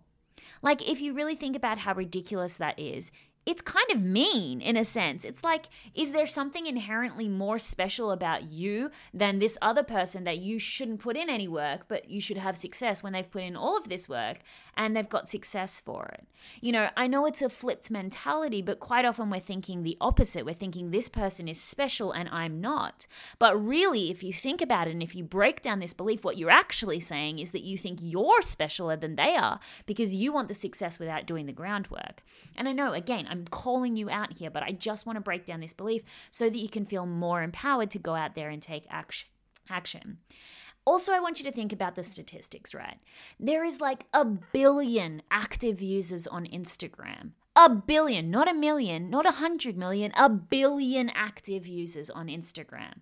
Like, 0.61 0.87
if 0.87 1.01
you 1.01 1.13
really 1.13 1.35
think 1.35 1.55
about 1.55 1.79
how 1.79 1.93
ridiculous 1.93 2.57
that 2.57 2.77
is, 2.79 3.11
it's 3.49 3.63
kind 3.63 3.89
of 3.91 3.99
mean 3.99 4.61
in 4.61 4.77
a 4.77 4.85
sense. 4.85 5.25
It's 5.25 5.43
like, 5.43 5.65
is 5.95 6.11
there 6.11 6.27
something 6.27 6.67
inherently 6.67 7.27
more 7.27 7.57
special 7.57 8.11
about 8.11 8.43
you 8.51 8.91
than 9.11 9.39
this 9.39 9.57
other 9.59 9.81
person 9.81 10.23
that 10.25 10.37
you 10.37 10.59
shouldn't 10.59 10.99
put 10.99 11.17
in 11.17 11.31
any 11.31 11.47
work, 11.47 11.85
but 11.87 12.07
you 12.11 12.21
should 12.21 12.37
have 12.37 12.55
success 12.55 13.01
when 13.01 13.13
they've 13.13 13.29
put 13.29 13.41
in 13.41 13.55
all 13.55 13.75
of 13.75 13.89
this 13.89 14.07
work 14.07 14.37
and 14.77 14.95
they've 14.95 15.09
got 15.09 15.27
success 15.27 15.81
for 15.81 16.05
it? 16.13 16.27
You 16.61 16.71
know, 16.71 16.89
I 16.95 17.07
know 17.07 17.25
it's 17.25 17.41
a 17.41 17.49
flipped 17.49 17.89
mentality, 17.89 18.61
but 18.61 18.79
quite 18.79 19.03
often 19.03 19.31
we're 19.31 19.39
thinking 19.39 19.81
the 19.81 19.97
opposite. 19.99 20.45
We're 20.45 20.53
thinking 20.53 20.91
this 20.91 21.09
person 21.09 21.47
is 21.47 21.59
special 21.59 22.11
and 22.11 22.29
I'm 22.29 22.61
not. 22.61 23.07
But 23.39 23.61
really, 23.61 24.11
if 24.11 24.21
you 24.21 24.31
think 24.31 24.61
about 24.61 24.87
it 24.87 24.91
and 24.91 25.01
if 25.01 25.15
you 25.15 25.23
break 25.23 25.61
down 25.61 25.79
this 25.79 25.95
belief, 25.95 26.23
what 26.23 26.37
you're 26.37 26.51
actually 26.51 26.99
saying 26.99 27.39
is 27.39 27.49
that 27.51 27.63
you 27.63 27.79
think 27.79 27.97
you're 27.99 28.41
specialer 28.41 28.99
than 28.99 29.15
they 29.15 29.35
are 29.35 29.59
because 29.87 30.13
you 30.13 30.31
want 30.31 30.49
the 30.49 30.53
success 30.53 30.99
without 30.99 31.25
doing 31.25 31.47
the 31.47 31.51
groundwork. 31.51 32.21
And 32.55 32.69
I 32.69 32.73
know, 32.73 32.93
again, 32.93 33.27
I'm 33.27 33.38
calling 33.45 33.95
you 33.95 34.09
out 34.09 34.37
here, 34.37 34.49
but 34.49 34.63
I 34.63 34.71
just 34.71 35.05
want 35.05 35.17
to 35.17 35.21
break 35.21 35.45
down 35.45 35.59
this 35.59 35.73
belief 35.73 36.03
so 36.31 36.49
that 36.49 36.57
you 36.57 36.69
can 36.69 36.85
feel 36.85 37.05
more 37.05 37.41
empowered 37.41 37.91
to 37.91 37.99
go 37.99 38.15
out 38.15 38.35
there 38.35 38.49
and 38.49 38.61
take 38.61 38.85
action. 38.89 39.29
Action. 39.69 40.17
Also, 40.85 41.11
I 41.11 41.19
want 41.19 41.39
you 41.39 41.45
to 41.45 41.51
think 41.51 41.71
about 41.71 41.95
the 41.95 42.03
statistics, 42.03 42.73
right? 42.73 42.97
There 43.39 43.63
is 43.63 43.79
like 43.79 44.05
a 44.13 44.25
billion 44.25 45.21
active 45.29 45.81
users 45.81 46.25
on 46.25 46.45
Instagram. 46.45 47.31
A 47.61 47.67
billion, 47.67 48.31
not 48.31 48.47
a 48.47 48.53
million, 48.53 49.09
not 49.09 49.25
a 49.25 49.31
hundred 49.31 49.77
million, 49.77 50.13
a 50.15 50.29
billion 50.29 51.09
active 51.09 51.67
users 51.67 52.09
on 52.09 52.27
Instagram 52.27 52.99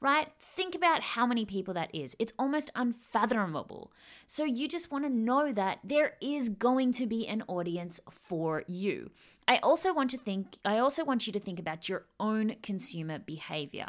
right? 0.00 0.28
Think 0.40 0.74
about 0.74 1.02
how 1.02 1.26
many 1.26 1.44
people 1.44 1.74
that 1.74 1.94
is. 1.94 2.16
It's 2.18 2.32
almost 2.38 2.70
unfathomable. 2.74 3.92
So 4.26 4.44
you 4.44 4.66
just 4.66 4.90
want 4.90 5.04
to 5.04 5.10
know 5.10 5.52
that 5.52 5.80
there 5.84 6.14
is 6.20 6.48
going 6.48 6.92
to 6.92 7.06
be 7.06 7.26
an 7.26 7.44
audience 7.46 8.00
for 8.10 8.64
you. 8.66 9.10
I 9.46 9.58
also 9.58 9.92
want 9.92 10.10
to 10.12 10.18
think 10.18 10.56
I 10.64 10.78
also 10.78 11.04
want 11.04 11.26
you 11.26 11.32
to 11.32 11.40
think 11.40 11.58
about 11.58 11.88
your 11.88 12.04
own 12.18 12.56
consumer 12.62 13.18
behavior. 13.18 13.88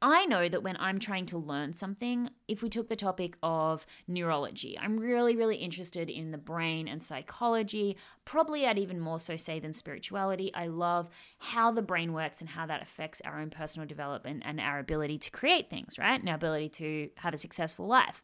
I 0.00 0.26
know 0.26 0.48
that 0.48 0.62
when 0.62 0.76
I'm 0.78 1.00
trying 1.00 1.26
to 1.26 1.38
learn 1.38 1.74
something, 1.74 2.30
if 2.46 2.62
we 2.62 2.68
took 2.68 2.88
the 2.88 2.94
topic 2.94 3.36
of 3.42 3.84
neurology, 4.06 4.78
I'm 4.80 4.96
really, 4.96 5.34
really 5.34 5.56
interested 5.56 6.08
in 6.08 6.30
the 6.30 6.38
brain 6.38 6.86
and 6.86 7.02
psychology. 7.02 7.96
Probably 8.24 8.64
I'd 8.64 8.78
even 8.78 9.00
more 9.00 9.18
so 9.18 9.36
say 9.36 9.58
than 9.58 9.72
spirituality. 9.72 10.54
I 10.54 10.68
love 10.68 11.08
how 11.38 11.72
the 11.72 11.82
brain 11.82 12.12
works 12.12 12.40
and 12.40 12.50
how 12.50 12.64
that 12.66 12.80
affects 12.80 13.20
our 13.24 13.40
own 13.40 13.50
personal 13.50 13.88
development 13.88 14.44
and 14.46 14.60
our 14.60 14.78
ability 14.78 15.18
to 15.18 15.30
create 15.32 15.68
things, 15.68 15.98
right? 15.98 16.20
And 16.20 16.28
our 16.28 16.36
ability 16.36 16.68
to 16.70 17.10
have 17.16 17.34
a 17.34 17.38
successful 17.38 17.88
life. 17.88 18.22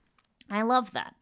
I 0.48 0.62
love 0.62 0.92
that. 0.92 1.14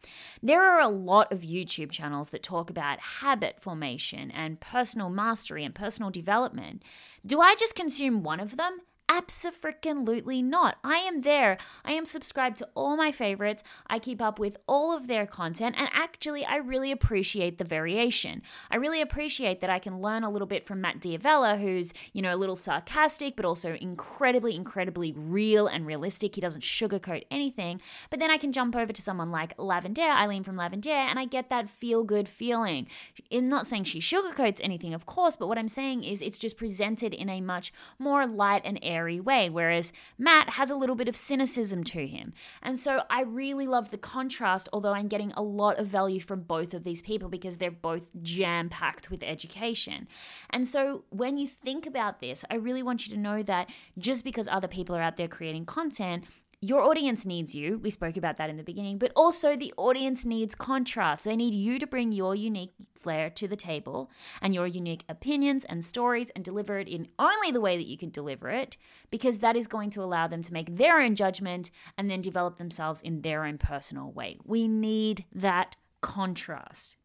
There 0.43 0.61
are 0.61 0.81
a 0.81 0.89
lot 0.89 1.31
of 1.31 1.41
YouTube 1.41 1.89
channels 1.89 2.29
that 2.29 2.43
talk 2.43 2.69
about 2.69 2.99
habit 2.99 3.59
formation 3.59 4.29
and 4.29 4.59
personal 4.59 5.09
mastery 5.09 5.63
and 5.63 5.73
personal 5.73 6.11
development. 6.11 6.83
Do 7.25 7.41
I 7.41 7.55
just 7.55 7.73
consume 7.73 8.21
one 8.21 8.39
of 8.39 8.57
them? 8.57 8.81
Absolutely 9.15 10.41
not. 10.41 10.77
I 10.83 10.97
am 10.97 11.21
there. 11.21 11.59
I 11.85 11.91
am 11.91 12.03
subscribed 12.03 12.57
to 12.57 12.69
all 12.73 12.97
my 12.97 13.11
favorites. 13.11 13.63
I 13.85 13.99
keep 13.99 14.19
up 14.19 14.39
with 14.39 14.57
all 14.67 14.97
of 14.97 15.05
their 15.05 15.27
content, 15.27 15.75
and 15.77 15.87
actually, 15.93 16.43
I 16.43 16.55
really 16.55 16.91
appreciate 16.91 17.59
the 17.59 17.63
variation. 17.63 18.41
I 18.71 18.77
really 18.77 19.01
appreciate 19.01 19.61
that 19.61 19.69
I 19.69 19.77
can 19.77 20.01
learn 20.01 20.23
a 20.23 20.31
little 20.31 20.47
bit 20.47 20.65
from 20.65 20.81
Matt 20.81 20.99
D'Avella, 20.99 21.59
who's, 21.59 21.93
you 22.13 22.23
know, 22.23 22.33
a 22.33 22.37
little 22.37 22.55
sarcastic, 22.55 23.35
but 23.35 23.45
also 23.45 23.75
incredibly, 23.75 24.55
incredibly 24.55 25.11
real 25.11 25.67
and 25.67 25.85
realistic. 25.85 26.33
He 26.33 26.41
doesn't 26.41 26.63
sugarcoat 26.63 27.25
anything. 27.29 27.81
But 28.09 28.19
then 28.19 28.31
I 28.31 28.37
can 28.37 28.51
jump 28.51 28.75
over 28.75 28.91
to 28.91 29.01
someone 29.01 29.29
like 29.29 29.55
Lavendaire, 29.57 30.15
Aileen 30.15 30.43
from 30.43 30.55
Lavendaire, 30.55 31.07
and 31.07 31.19
I 31.19 31.25
get 31.25 31.51
that 31.51 31.69
feel 31.69 32.03
good 32.03 32.27
feeling. 32.27 32.87
I'm 33.31 33.47
not 33.47 33.67
saying 33.67 33.83
she 33.83 33.99
sugarcoats 33.99 34.59
anything, 34.63 34.95
of 34.95 35.05
course, 35.05 35.35
but 35.35 35.47
what 35.47 35.59
I'm 35.59 35.67
saying 35.67 36.03
is 36.03 36.23
it's 36.23 36.39
just 36.39 36.57
presented 36.57 37.13
in 37.13 37.29
a 37.29 37.41
much 37.41 37.71
more 37.99 38.25
light 38.25 38.63
and 38.65 38.79
air 38.81 39.02
airy 39.03 39.19
way, 39.19 39.49
whereas 39.49 39.91
Matt 40.17 40.51
has 40.51 40.71
a 40.71 40.75
little 40.75 40.95
bit 40.95 41.07
of 41.07 41.15
cynicism 41.15 41.83
to 41.83 42.07
him. 42.07 42.33
And 42.61 42.79
so 42.79 43.03
I 43.09 43.21
really 43.21 43.67
love 43.67 43.91
the 43.91 43.97
contrast, 43.97 44.69
although 44.71 44.93
I'm 44.93 45.07
getting 45.07 45.33
a 45.33 45.41
lot 45.41 45.77
of 45.77 45.87
value 45.87 46.19
from 46.19 46.41
both 46.41 46.73
of 46.73 46.83
these 46.83 47.01
people 47.01 47.29
because 47.29 47.57
they're 47.57 47.71
both 47.71 48.07
jam 48.21 48.69
packed 48.69 49.11
with 49.11 49.23
education. 49.23 50.07
And 50.49 50.67
so 50.67 51.03
when 51.09 51.37
you 51.37 51.47
think 51.47 51.85
about 51.85 52.21
this, 52.21 52.45
I 52.49 52.55
really 52.55 52.83
want 52.83 53.05
you 53.05 53.13
to 53.13 53.19
know 53.19 53.43
that 53.43 53.69
just 53.97 54.23
because 54.23 54.47
other 54.47 54.67
people 54.67 54.95
are 54.95 55.01
out 55.01 55.17
there 55.17 55.27
creating 55.27 55.65
content, 55.65 56.23
your 56.63 56.81
audience 56.81 57.25
needs 57.25 57.53
you. 57.53 57.77
We 57.79 57.89
spoke 57.89 58.15
about 58.15 58.37
that 58.37 58.49
in 58.49 58.55
the 58.55 58.63
beginning, 58.63 58.97
but 58.97 59.11
also 59.17 59.57
the 59.57 59.73
audience 59.75 60.23
needs 60.23 60.55
contrast. 60.55 61.25
They 61.25 61.35
need 61.35 61.53
you 61.53 61.77
to 61.77 61.85
bring 61.85 62.13
your 62.13 62.35
unique 62.35 62.71
flair 62.97 63.29
to 63.31 63.49
the 63.49 63.57
table 63.57 64.09
and 64.41 64.53
your 64.53 64.65
unique 64.65 65.03
opinions 65.09 65.65
and 65.65 65.83
stories 65.83 66.29
and 66.29 66.45
deliver 66.45 66.79
it 66.79 66.87
in 66.87 67.09
only 67.19 67.51
the 67.51 67.59
way 67.59 67.75
that 67.75 67.85
you 67.85 67.97
can 67.97 68.11
deliver 68.11 68.49
it, 68.49 68.77
because 69.11 69.39
that 69.39 69.57
is 69.57 69.67
going 69.67 69.89
to 69.89 70.01
allow 70.01 70.25
them 70.25 70.41
to 70.41 70.53
make 70.53 70.77
their 70.77 71.01
own 71.01 71.15
judgment 71.15 71.69
and 71.97 72.09
then 72.09 72.21
develop 72.21 72.55
themselves 72.55 73.01
in 73.01 73.23
their 73.23 73.43
own 73.43 73.57
personal 73.57 74.09
way. 74.13 74.37
We 74.45 74.69
need 74.69 75.25
that 75.35 75.75
contrast. 75.99 76.95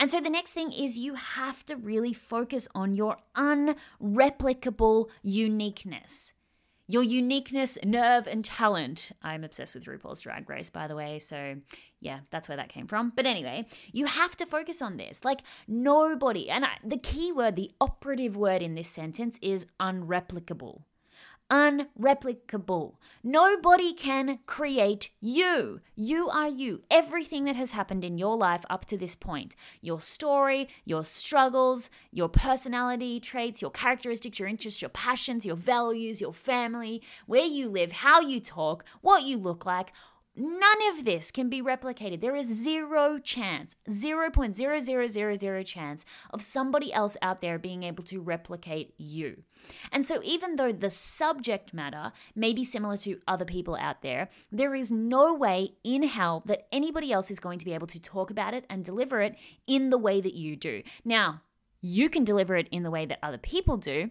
And 0.00 0.10
so 0.10 0.20
the 0.20 0.28
next 0.28 0.52
thing 0.52 0.72
is 0.72 0.98
you 0.98 1.14
have 1.14 1.64
to 1.66 1.76
really 1.76 2.12
focus 2.12 2.66
on 2.74 2.96
your 2.96 3.18
unreplicable 3.36 5.10
uniqueness 5.22 6.32
your 6.92 7.02
uniqueness, 7.02 7.78
nerve, 7.82 8.26
and 8.26 8.44
talent. 8.44 9.12
I'm 9.22 9.44
obsessed 9.44 9.74
with 9.74 9.86
RuPaul's 9.86 10.20
Drag 10.20 10.48
Race, 10.50 10.68
by 10.68 10.86
the 10.86 10.94
way, 10.94 11.18
so 11.18 11.56
yeah, 12.00 12.20
that's 12.30 12.48
where 12.48 12.56
that 12.56 12.68
came 12.68 12.86
from. 12.86 13.12
But 13.16 13.24
anyway, 13.24 13.66
you 13.92 14.04
have 14.06 14.36
to 14.36 14.46
focus 14.46 14.82
on 14.82 14.98
this. 14.98 15.24
Like, 15.24 15.40
nobody, 15.66 16.50
and 16.50 16.66
I, 16.66 16.72
the 16.84 16.98
key 16.98 17.32
word, 17.32 17.56
the 17.56 17.70
operative 17.80 18.36
word 18.36 18.60
in 18.60 18.74
this 18.74 18.88
sentence 18.88 19.38
is 19.40 19.66
unreplicable 19.80 20.82
unreplicable. 21.50 22.94
Nobody 23.22 23.92
can 23.92 24.38
create 24.46 25.10
you. 25.20 25.80
You 25.94 26.28
are 26.28 26.48
you. 26.48 26.82
Everything 26.90 27.44
that 27.44 27.56
has 27.56 27.72
happened 27.72 28.04
in 28.04 28.18
your 28.18 28.36
life 28.36 28.64
up 28.70 28.84
to 28.86 28.96
this 28.96 29.14
point 29.14 29.54
your 29.80 30.00
story, 30.00 30.68
your 30.84 31.04
struggles, 31.04 31.90
your 32.10 32.28
personality 32.28 33.20
traits, 33.20 33.60
your 33.60 33.70
characteristics, 33.70 34.38
your 34.38 34.48
interests, 34.48 34.80
your 34.80 34.88
passions, 34.88 35.44
your 35.44 35.56
values, 35.56 36.20
your 36.20 36.32
family, 36.32 37.02
where 37.26 37.44
you 37.44 37.68
live, 37.68 37.92
how 37.92 38.20
you 38.20 38.40
talk, 38.40 38.84
what 39.00 39.22
you 39.24 39.36
look 39.36 39.66
like 39.66 39.92
None 40.34 40.78
of 40.90 41.04
this 41.04 41.30
can 41.30 41.50
be 41.50 41.60
replicated. 41.60 42.22
There 42.22 42.34
is 42.34 42.46
zero 42.46 43.18
chance, 43.18 43.76
0.0000 43.88 45.66
chance 45.66 46.06
of 46.30 46.40
somebody 46.40 46.90
else 46.92 47.18
out 47.20 47.42
there 47.42 47.58
being 47.58 47.82
able 47.82 48.02
to 48.04 48.20
replicate 48.20 48.94
you. 48.96 49.42
And 49.90 50.06
so, 50.06 50.20
even 50.24 50.56
though 50.56 50.72
the 50.72 50.88
subject 50.88 51.74
matter 51.74 52.12
may 52.34 52.54
be 52.54 52.64
similar 52.64 52.96
to 52.98 53.20
other 53.28 53.44
people 53.44 53.76
out 53.76 54.00
there, 54.00 54.30
there 54.50 54.74
is 54.74 54.90
no 54.90 55.34
way 55.34 55.74
in 55.84 56.04
hell 56.04 56.42
that 56.46 56.66
anybody 56.72 57.12
else 57.12 57.30
is 57.30 57.38
going 57.38 57.58
to 57.58 57.66
be 57.66 57.74
able 57.74 57.86
to 57.88 58.00
talk 58.00 58.30
about 58.30 58.54
it 58.54 58.64
and 58.70 58.84
deliver 58.84 59.20
it 59.20 59.36
in 59.66 59.90
the 59.90 59.98
way 59.98 60.22
that 60.22 60.34
you 60.34 60.56
do. 60.56 60.82
Now, 61.04 61.42
you 61.82 62.08
can 62.08 62.24
deliver 62.24 62.56
it 62.56 62.68
in 62.70 62.84
the 62.84 62.90
way 62.90 63.04
that 63.04 63.18
other 63.22 63.38
people 63.38 63.76
do 63.76 64.10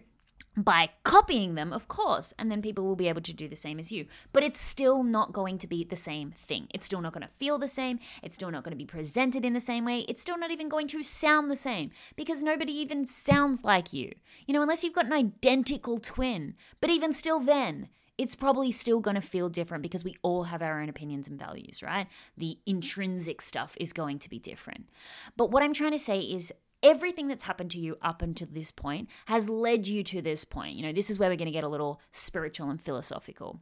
by 0.56 0.90
copying 1.02 1.54
them, 1.54 1.72
of 1.72 1.88
course, 1.88 2.34
and 2.38 2.50
then 2.50 2.60
people 2.60 2.84
will 2.84 2.96
be 2.96 3.08
able 3.08 3.22
to 3.22 3.32
do 3.32 3.48
the 3.48 3.56
same 3.56 3.78
as 3.78 3.90
you. 3.90 4.06
But 4.32 4.42
it's 4.42 4.60
still 4.60 5.02
not 5.02 5.32
going 5.32 5.58
to 5.58 5.66
be 5.66 5.84
the 5.84 5.96
same 5.96 6.32
thing. 6.32 6.66
It's 6.74 6.86
still 6.86 7.00
not 7.00 7.14
going 7.14 7.26
to 7.26 7.32
feel 7.38 7.58
the 7.58 7.68
same. 7.68 7.98
It's 8.22 8.34
still 8.34 8.50
not 8.50 8.62
going 8.62 8.72
to 8.72 8.76
be 8.76 8.84
presented 8.84 9.44
in 9.44 9.54
the 9.54 9.60
same 9.60 9.84
way. 9.84 10.00
It's 10.08 10.22
still 10.22 10.38
not 10.38 10.50
even 10.50 10.68
going 10.68 10.88
to 10.88 11.02
sound 11.02 11.50
the 11.50 11.56
same 11.56 11.90
because 12.16 12.42
nobody 12.42 12.72
even 12.72 13.06
sounds 13.06 13.64
like 13.64 13.92
you. 13.92 14.12
You 14.46 14.54
know, 14.54 14.62
unless 14.62 14.84
you've 14.84 14.94
got 14.94 15.06
an 15.06 15.12
identical 15.12 15.98
twin. 15.98 16.54
But 16.80 16.90
even 16.90 17.12
still, 17.12 17.40
then, 17.40 17.88
it's 18.18 18.34
probably 18.34 18.70
still 18.72 19.00
going 19.00 19.14
to 19.14 19.20
feel 19.22 19.48
different 19.48 19.82
because 19.82 20.04
we 20.04 20.16
all 20.22 20.44
have 20.44 20.62
our 20.62 20.80
own 20.80 20.88
opinions 20.88 21.28
and 21.28 21.38
values, 21.38 21.82
right? 21.82 22.06
The 22.36 22.58
intrinsic 22.66 23.40
stuff 23.40 23.76
is 23.80 23.92
going 23.92 24.18
to 24.20 24.30
be 24.30 24.38
different. 24.38 24.88
But 25.36 25.50
what 25.50 25.62
I'm 25.62 25.72
trying 25.72 25.92
to 25.92 25.98
say 25.98 26.20
is 26.20 26.52
everything 26.82 27.28
that's 27.28 27.44
happened 27.44 27.70
to 27.72 27.78
you 27.78 27.96
up 28.02 28.22
until 28.22 28.48
this 28.50 28.70
point 28.70 29.08
has 29.26 29.48
led 29.48 29.86
you 29.88 30.02
to 30.04 30.22
this 30.22 30.44
point. 30.44 30.76
You 30.76 30.82
know, 30.82 30.92
this 30.92 31.10
is 31.10 31.18
where 31.18 31.28
we're 31.28 31.36
going 31.36 31.46
to 31.46 31.52
get 31.52 31.64
a 31.64 31.68
little 31.68 32.00
spiritual 32.10 32.70
and 32.70 32.80
philosophical. 32.80 33.60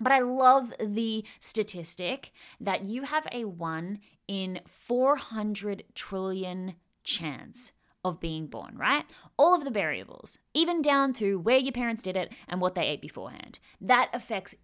But 0.00 0.12
I 0.12 0.20
love 0.20 0.72
the 0.80 1.24
statistic 1.38 2.32
that 2.60 2.84
you 2.84 3.02
have 3.02 3.28
a 3.30 3.44
1 3.44 4.00
in 4.26 4.60
400 4.66 5.84
trillion 5.94 6.74
chance 7.04 7.72
of 8.04 8.20
being 8.20 8.46
born, 8.46 8.76
right? 8.76 9.04
All 9.38 9.54
of 9.54 9.64
the 9.64 9.70
variables, 9.70 10.38
even 10.52 10.82
down 10.82 11.12
to 11.14 11.38
where 11.38 11.58
your 11.58 11.72
parents 11.72 12.02
did 12.02 12.16
it 12.16 12.32
and 12.48 12.60
what 12.60 12.74
they 12.74 12.86
ate 12.86 13.00
beforehand. 13.00 13.60
That 13.80 14.10
affects 14.12 14.54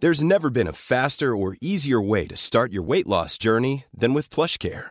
There's 0.00 0.22
never 0.22 0.48
been 0.48 0.68
a 0.68 0.72
faster 0.72 1.36
or 1.36 1.56
easier 1.60 2.00
way 2.00 2.26
to 2.28 2.36
start 2.36 2.72
your 2.72 2.82
weight 2.82 3.06
loss 3.06 3.36
journey 3.36 3.84
than 3.92 4.14
with 4.14 4.30
PlushCare 4.30 4.90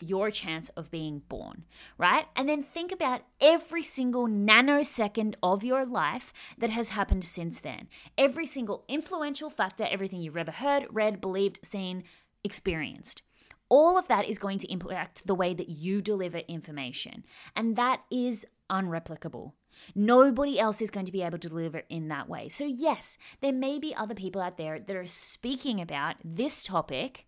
Your 0.00 0.30
chance 0.30 0.68
of 0.70 0.90
being 0.90 1.22
born, 1.28 1.64
right? 1.96 2.26
And 2.36 2.48
then 2.48 2.62
think 2.62 2.92
about 2.92 3.22
every 3.40 3.82
single 3.82 4.26
nanosecond 4.26 5.34
of 5.42 5.64
your 5.64 5.84
life 5.84 6.32
that 6.56 6.70
has 6.70 6.90
happened 6.90 7.24
since 7.24 7.60
then. 7.60 7.88
Every 8.16 8.46
single 8.46 8.84
influential 8.88 9.50
factor, 9.50 9.86
everything 9.90 10.20
you've 10.20 10.36
ever 10.36 10.52
heard, 10.52 10.86
read, 10.90 11.20
believed, 11.20 11.60
seen, 11.62 12.04
experienced. 12.44 13.22
All 13.68 13.98
of 13.98 14.08
that 14.08 14.26
is 14.26 14.38
going 14.38 14.58
to 14.60 14.72
impact 14.72 15.26
the 15.26 15.34
way 15.34 15.52
that 15.52 15.68
you 15.68 16.00
deliver 16.00 16.38
information. 16.38 17.24
And 17.54 17.76
that 17.76 18.02
is 18.10 18.46
unreplicable. 18.70 19.52
Nobody 19.94 20.58
else 20.58 20.82
is 20.82 20.90
going 20.90 21.06
to 21.06 21.12
be 21.12 21.22
able 21.22 21.38
to 21.38 21.48
deliver 21.48 21.82
in 21.88 22.08
that 22.08 22.28
way. 22.28 22.48
So, 22.48 22.64
yes, 22.64 23.18
there 23.40 23.52
may 23.52 23.78
be 23.78 23.94
other 23.94 24.14
people 24.14 24.40
out 24.40 24.56
there 24.56 24.78
that 24.78 24.96
are 24.96 25.04
speaking 25.04 25.80
about 25.80 26.16
this 26.24 26.64
topic 26.64 27.26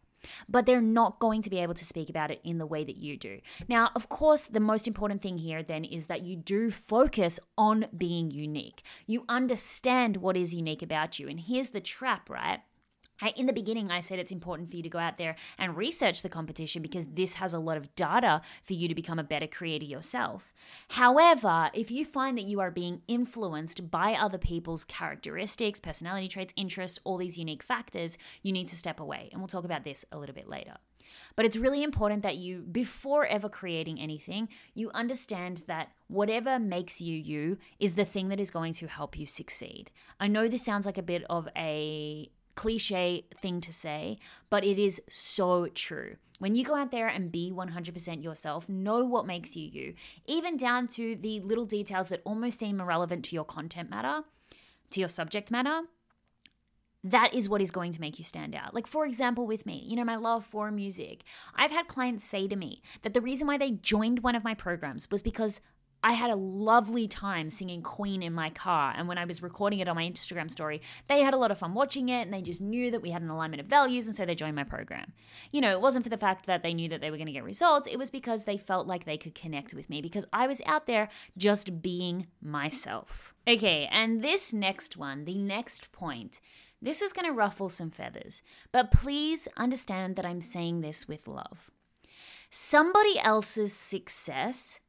but 0.49 0.67
they're 0.67 0.81
not 0.81 1.19
going 1.19 1.43
to 1.43 1.51
be 1.51 1.59
able 1.59 1.75
to 1.75 1.85
speak 1.85 2.11
about 2.11 2.31
it 2.31 2.41
in 2.45 2.59
the 2.59 2.67
way 2.67 2.85
that 2.85 2.97
you 2.97 3.17
do. 3.17 3.41
Now, 3.69 3.91
of 3.95 4.09
course, 4.09 4.47
the 4.47 4.61
most 4.61 4.87
important 4.87 5.23
thing 5.23 5.39
here 5.39 5.63
then 5.63 5.85
is 5.85 6.07
that 6.07 6.23
you 6.23 6.37
do 6.37 6.71
focus 6.71 7.41
on 7.57 7.87
being 7.97 8.31
unique. 8.31 8.83
You 9.07 9.25
understand 9.29 10.19
what 10.19 10.37
is 10.37 10.55
unique 10.55 10.83
about 10.83 11.19
you. 11.19 11.29
And 11.29 11.41
here's 11.41 11.71
the 11.71 11.81
trap, 11.81 12.29
right? 12.31 12.61
In 13.37 13.47
the 13.47 13.53
beginning, 13.53 13.91
I 13.91 14.01
said 14.01 14.19
it's 14.19 14.33
important 14.33 14.71
for 14.71 14.77
you 14.77 14.83
to 14.83 14.89
go 14.89 14.99
out 14.99 15.19
there 15.19 15.37
and 15.59 15.77
research 15.77 16.23
the 16.23 16.29
competition 16.29 16.83
because 16.83 17.07
this 17.07 17.35
has 17.35 17.53
a 17.53 17.59
lot 17.59 17.77
of 17.77 17.95
data 17.95 18.41
for 18.65 18.73
you 18.73 18.89
to 18.89 18.95
become 18.95 19.19
a 19.19 19.25
better 19.25 19.47
creator 19.47 19.85
yourself. 19.85 20.53
However, 20.89 21.71
if 21.75 21.91
you 21.91 22.05
find 22.05 22.37
that 22.39 22.45
you 22.45 22.61
are 22.61 22.71
being 22.71 23.03
influenced 23.09 23.91
by 23.91 24.15
other 24.15 24.39
people's 24.39 24.85
characteristics, 24.85 25.81
personality 25.81 26.29
traits, 26.29 26.55
interests, 26.57 26.99
all 27.05 27.17
these 27.17 27.39
unique 27.39 27.63
factors, 27.63 28.17
you 28.43 28.53
need 28.53 28.69
to 28.69 28.77
step 28.77 29.01
away. 29.01 29.29
And 29.33 29.41
we'll 29.41 29.49
talk 29.49 29.65
about 29.65 29.85
this 29.85 30.05
a 30.13 30.19
little 30.19 30.35
bit 30.35 30.49
later. 30.49 30.77
But 31.37 31.45
it's 31.45 31.57
really 31.57 31.83
important 31.83 32.23
that 32.23 32.37
you, 32.37 32.61
before 32.61 33.27
ever 33.27 33.49
creating 33.49 34.01
anything, 34.01 34.49
you 34.75 34.91
understand 34.95 35.63
that 35.67 35.91
whatever 36.09 36.59
makes 36.59 37.01
you 37.01 37.17
you 37.17 37.59
is 37.79 37.95
the 37.95 38.05
thing 38.05 38.29
that 38.29 38.41
is 38.41 38.51
going 38.51 38.73
to 38.75 38.87
help 38.87 39.19
you 39.19 39.27
succeed. 39.27 39.91
I 40.19 40.29
know 40.29 40.49
this 40.49 40.65
sounds 40.65 40.87
like 40.87 40.99
a 40.99 41.03
bit 41.03 41.25
of 41.29 41.49
a 41.57 42.31
cliche 42.55 43.25
thing 43.41 43.61
to 43.61 43.73
say, 43.73 44.19
but 44.49 44.65
it 44.65 44.79
is 44.79 45.01
so 45.09 45.67
true. 45.67 46.17
When 46.39 46.55
you 46.55 46.65
go 46.65 46.75
out 46.75 46.91
there 46.91 47.09
and 47.09 47.31
be 47.31 47.53
100% 47.55 48.23
yourself, 48.23 48.69
know 48.69 49.05
what 49.05 49.27
makes 49.27 49.57
you 49.57 49.69
you, 49.69 49.95
even 50.27 50.57
down 50.57 50.87
to 50.89 51.15
the 51.15 51.41
little 51.41 51.67
details 51.67 52.09
that 52.09 52.23
almost 52.25 52.61
seem 52.61 52.81
irrelevant 52.81 53.27
to 53.27 53.35
your 53.35 53.45
content 53.45 53.91
matter, 53.91 54.23
to 54.91 55.01
your 55.01 55.09
subject 55.11 55.51
matter, 55.51 55.83
that 57.05 57.33
is 57.35 57.49
what 57.49 57.63
is 57.63 57.71
going 57.71 57.93
to 57.93 58.01
make 58.01 58.19
you 58.19 58.25
stand 58.25 58.55
out. 58.55 58.75
Like, 58.75 58.87
for 58.87 59.07
example, 59.07 59.47
with 59.47 59.65
me, 59.67 59.85
you 59.87 59.97
know, 59.97 60.05
my 60.05 60.17
love 60.17 60.45
for 60.45 60.71
music. 60.71 61.25
I've 61.55 61.71
had 61.71 61.89
clients 61.89 62.25
say 62.25 62.47
to 62.49 62.57
me 62.57 62.83
that 63.03 63.15
the 63.15 63.21
reason 63.21 63.47
why 63.47 63.59
they 63.59 63.71
joined 63.71 64.23
one 64.23 64.35
of 64.35 64.45
my 64.45 64.55
programs 64.55 65.11
was 65.11 65.23
because 65.23 65.61
I 66.03 66.13
had 66.13 66.31
a 66.31 66.37
lovely 66.37 67.07
time 67.07 67.51
singing 67.51 67.83
Queen 67.83 68.23
in 68.23 68.33
my 68.33 68.51
car. 68.51 68.95
And 68.97 69.07
when 69.07 69.19
I 69.19 69.25
was 69.25 69.43
recording 69.43 69.81
it 69.81 69.89
on 69.89 69.97
my 69.97 70.09
Instagram 70.09 70.51
story, 70.51 70.81
they 71.09 71.21
had 71.21 71.35
a 71.35 71.37
lot 71.37 71.51
of 71.51 71.59
fun 71.59 71.75
watching 71.75 72.09
it 72.09 72.23
and 72.23 72.33
they 72.33 72.43
just 72.43 72.61
knew 72.61 72.91
that 72.91 73.03
we 73.03 73.11
had 73.11 73.23
an 73.23 73.31
alignment 73.31 73.61
of 73.61 73.67
values. 73.67 74.07
And 74.07 74.17
so 74.17 74.25
they 74.25 74.35
joined 74.35 74.57
my 74.57 74.65
program. 74.65 75.13
You 75.53 75.61
know, 75.61 75.73
it 75.73 75.81
wasn't 75.81 76.05
for 76.05 76.11
the 76.11 76.17
fact 76.17 76.47
that 76.47 76.63
they 76.63 76.75
knew 76.75 76.89
that 76.89 77.01
they 77.01 77.11
were 77.11 77.17
going 77.17 77.27
to 77.27 77.33
get 77.33 77.45
results, 77.45 77.87
it 77.87 77.99
was 77.99 78.11
because 78.11 78.45
they 78.45 78.57
felt 78.57 78.87
like 78.87 79.05
they 79.05 79.19
could 79.19 79.35
connect 79.35 79.75
with 79.75 79.91
me 79.91 80.01
because 80.01 80.25
I 80.33 80.47
was 80.47 80.63
out 80.65 80.87
there 80.87 81.09
just 81.37 81.83
being 81.83 82.27
myself. 82.41 83.35
Okay, 83.47 83.89
and 83.91 84.23
this 84.23 84.53
next 84.53 84.97
one, 84.97 85.25
the 85.25 85.39
next 85.39 85.93
point, 85.93 86.41
this 86.81 87.03
is 87.03 87.13
going 87.13 87.27
to 87.27 87.33
ruffle 87.33 87.69
some 87.69 87.91
feathers. 87.91 88.43
But 88.73 88.91
please 88.91 89.49
understand 89.57 90.17
that 90.17 90.27
I'm 90.27 90.41
saying 90.41 90.81
this 90.81 91.07
with 91.07 91.29
love. 91.29 91.71
Somebody 92.51 93.19
else's 93.19 93.73
success 93.73 94.81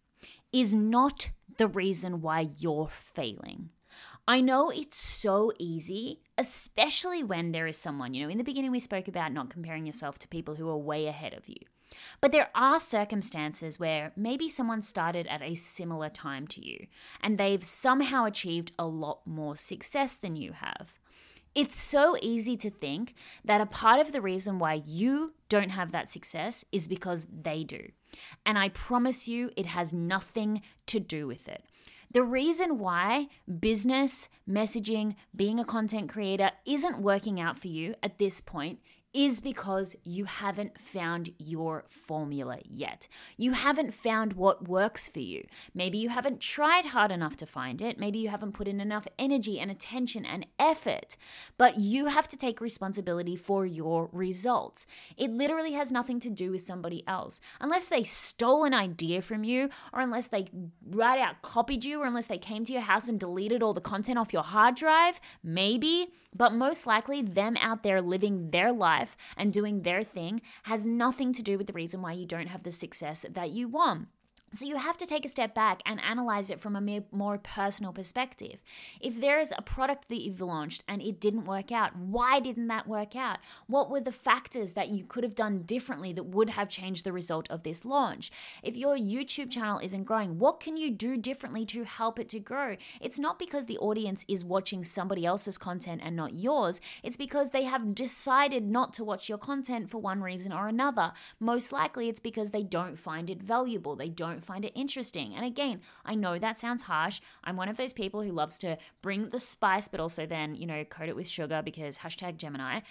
is 0.52 0.76
not 0.76 1.30
the 1.58 1.68
reason 1.68 2.22
why 2.22 2.50
you're 2.58 2.90
failing. 2.90 3.70
I 4.28 4.42
know 4.42 4.70
it's 4.70 4.98
so 4.98 5.52
easy, 5.58 6.22
especially 6.38 7.24
when 7.24 7.52
there 7.52 7.68
is 7.68 7.78
someone, 7.78 8.14
you 8.14 8.24
know, 8.24 8.30
in 8.30 8.38
the 8.38 8.44
beginning 8.44 8.72
we 8.72 8.80
spoke 8.80 9.08
about 9.08 9.34
not 9.34 9.50
comparing 9.50 9.86
yourself 9.86 10.20
to 10.20 10.28
people 10.28 10.56
who 10.56 10.70
are 10.70 10.78
way 10.78 11.08
ahead 11.08 11.34
of 11.34 11.50
you. 11.50 11.58
But 12.22 12.32
there 12.32 12.50
are 12.56 12.80
circumstances 12.80 13.80
where 13.80 14.14
maybe 14.16 14.48
someone 14.48 14.82
started 14.82 15.28
at 15.28 15.42
a 15.42 15.56
similar 15.56 16.10
time 16.10 16.48
to 16.48 16.66
you 16.66 16.88
and 17.22 17.38
they've 17.38 17.64
somehow 17.64 18.26
achieved 18.26 18.72
a 18.80 18.86
lot 18.86 19.22
more 19.26 19.58
success 19.58 20.16
than 20.16 20.36
you 20.36 20.54
have. 20.54 21.01
It's 21.54 21.80
so 21.80 22.16
easy 22.22 22.56
to 22.58 22.70
think 22.70 23.14
that 23.44 23.62
a 23.62 23.66
part 23.66 24.00
of 24.00 24.14
the 24.14 24.22
reason 24.22 24.58
why 24.58 24.82
you 24.86 25.34
don't 25.50 25.72
have 25.72 25.92
that 25.92 26.10
success 26.10 26.64
is 26.72 26.88
because 26.88 27.28
they 27.30 27.64
do. 27.64 27.90
And 28.46 28.58
I 28.58 28.70
promise 28.70 29.28
you, 29.28 29.52
it 29.58 29.66
has 29.66 29.92
nothing 29.92 30.62
to 30.88 31.00
do 31.00 31.28
with 31.28 31.50
it. 31.50 31.64
The 32.12 32.24
reason 32.24 32.78
why 32.78 33.28
business, 33.60 34.28
messaging, 34.50 35.16
being 35.34 35.60
a 35.60 35.66
content 35.66 36.10
creator 36.10 36.52
isn't 36.66 37.02
working 37.02 37.40
out 37.40 37.58
for 37.58 37.68
you 37.68 37.96
at 38.04 38.18
this 38.18 38.42
point 38.42 38.80
is 39.14 39.42
because 39.42 39.96
you 40.04 40.26
haven't 40.26 40.80
found 40.80 41.34
your 41.38 41.84
formula 41.88 42.60
yet. 42.64 43.08
You 43.36 43.52
haven't 43.52 43.94
found 43.94 44.34
what 44.34 44.68
works 44.68 45.10
for 45.10 45.20
you. 45.20 45.46
Maybe 45.74 45.98
you 45.98 46.10
haven't 46.10 46.40
tried 46.40 46.88
hard 46.88 47.12
enough 47.12 47.36
to 47.38 47.46
find 47.46 47.82
it. 47.82 48.00
Maybe 48.00 48.20
you 48.20 48.30
haven't 48.30 48.54
put 48.54 48.68
in 48.68 48.80
enough 48.80 49.08
energy 49.20 49.60
and 49.60 49.70
attention 49.70 50.26
and 50.26 50.46
effort. 50.58 51.18
But 51.58 51.78
you 51.78 52.06
have 52.06 52.28
to 52.30 52.38
take 52.38 52.62
responsibility 52.62 53.36
for 53.36 53.66
your 53.66 54.10
results. 54.14 54.86
It 55.18 55.32
literally 55.32 55.74
has 55.74 55.92
nothing 55.92 56.20
to 56.22 56.30
do 56.30 56.52
with 56.52 56.62
somebody 56.62 57.04
else. 57.06 57.42
Unless 57.60 57.90
they 57.90 58.04
stole 58.04 58.64
an 58.64 58.74
idea 58.74 59.22
from 59.22 59.44
you, 59.44 59.70
or 59.92 60.00
unless 60.00 60.30
they 60.30 60.48
right 60.90 61.20
out 61.20 61.42
copied 61.42 61.84
you, 61.84 62.02
or 62.02 62.06
unless 62.06 62.28
they 62.28 62.38
came 62.38 62.64
to 62.66 62.74
your 62.74 62.82
house 62.84 63.10
and 63.10 63.20
deleted 63.20 63.62
all 63.62 63.74
the 63.74 63.82
content 63.82 64.18
off 64.18 64.32
your 64.32 64.44
hard 64.44 64.76
drive, 64.76 65.20
maybe. 65.44 66.08
But 66.34 66.54
most 66.54 66.88
likely, 66.88 67.22
them 67.22 67.58
out 67.58 67.84
there 67.84 68.02
living 68.02 68.52
their 68.52 68.72
life 68.72 69.01
life 69.02 69.18
and 69.36 69.52
doing 69.52 69.82
their 69.82 70.04
thing 70.04 70.42
has 70.64 70.86
nothing 70.86 71.34
to 71.34 71.44
do 71.44 71.58
with 71.58 71.68
the 71.68 71.74
reason 71.74 72.02
why 72.02 72.14
you 72.14 72.26
don't 72.26 72.48
have 72.48 72.64
the 72.64 72.72
success 72.72 73.26
that 73.30 73.50
you 73.50 73.68
want. 73.68 74.08
So 74.54 74.66
you 74.66 74.76
have 74.76 74.98
to 74.98 75.06
take 75.06 75.24
a 75.24 75.30
step 75.30 75.56
back 75.56 75.82
and 75.86 76.02
analyze 76.02 76.50
it 76.50 76.60
from 76.60 76.76
a 76.76 77.04
more 77.10 77.38
personal 77.38 77.94
perspective. 77.94 78.62
If 79.00 79.22
there 79.22 79.40
is 79.40 79.54
a 79.58 79.62
product 79.62 80.10
that 80.10 80.22
you've 80.22 80.42
launched 80.42 80.84
and 80.90 81.02
it 81.02 81.22
didn't 81.22 81.46
work 81.46 81.72
out, 81.72 81.96
why 81.96 82.42
didn't 82.42 82.68
that 82.68 82.86
work 82.86 83.16
out? 83.16 83.38
What 83.68 83.90
were 83.90 84.02
the 84.02 84.12
factors 84.12 84.74
that 84.74 84.90
you 84.90 85.06
could 85.06 85.24
have 85.24 85.36
done 85.36 85.62
differently 85.62 86.12
that 86.14 86.26
would 86.26 86.50
have 86.50 86.68
changed 86.68 87.06
the 87.06 87.14
result 87.14 87.50
of 87.50 87.64
this 87.64 87.86
launch? 87.86 88.30
If 88.62 88.76
your 88.76 88.98
YouTube 88.98 89.52
channel 89.52 89.80
isn't 89.82 90.04
growing, 90.04 90.38
what 90.38 90.60
can 90.60 90.76
you 90.76 90.92
do 90.92 91.16
differently 91.16 91.66
to 91.68 91.86
help 91.86 92.20
it 92.20 92.28
to 92.30 92.40
grow? 92.42 92.76
It's 93.00 93.20
not 93.20 93.40
because 93.40 93.68
the 93.68 93.78
audience 93.78 94.26
is 94.28 94.44
watching 94.44 94.84
somebody 94.84 95.26
else's 95.26 95.58
content 95.58 96.02
and 96.04 96.14
not 96.14 96.34
yours. 96.34 96.82
It's 97.04 97.16
because 97.16 97.52
they 97.52 97.64
have 97.64 97.96
decided 97.96 98.70
not 98.70 98.92
to 98.96 99.06
watch 99.06 99.30
your 99.30 99.38
content 99.38 99.90
for 99.90 100.00
one 100.00 100.22
reason 100.22 100.52
or 100.52 100.68
another. 100.68 101.14
Most 101.40 101.72
likely 101.72 102.10
it's 102.10 102.20
because 102.20 102.52
they 102.52 102.64
don't 102.64 103.00
find 103.00 103.30
it 103.30 103.42
valuable. 103.42 103.96
They 103.96 104.10
don't 104.10 104.41
don't 104.42 104.46
find 104.54 104.66
it 104.66 104.74
interesting. 104.76 105.34
And 105.36 105.46
again, 105.46 105.82
I 106.06 106.16
know 106.16 106.40
that 106.40 106.58
sounds 106.58 106.84
harsh. 106.84 107.22
I'm 107.44 107.58
one 107.58 107.70
of 107.70 107.78
those 107.78 107.94
people 107.94 108.22
who 108.24 108.32
loves 108.32 108.58
to 108.60 108.78
bring 109.02 109.30
the 109.30 109.40
spice, 109.40 109.88
but 109.88 110.00
also 110.00 110.26
then, 110.26 110.56
you 110.56 110.66
know, 110.66 110.84
coat 110.84 111.10
it 111.10 111.16
with 111.16 111.28
sugar 111.28 111.62
because 111.64 112.00
hashtag 112.00 112.38
Gemini. 112.38 112.82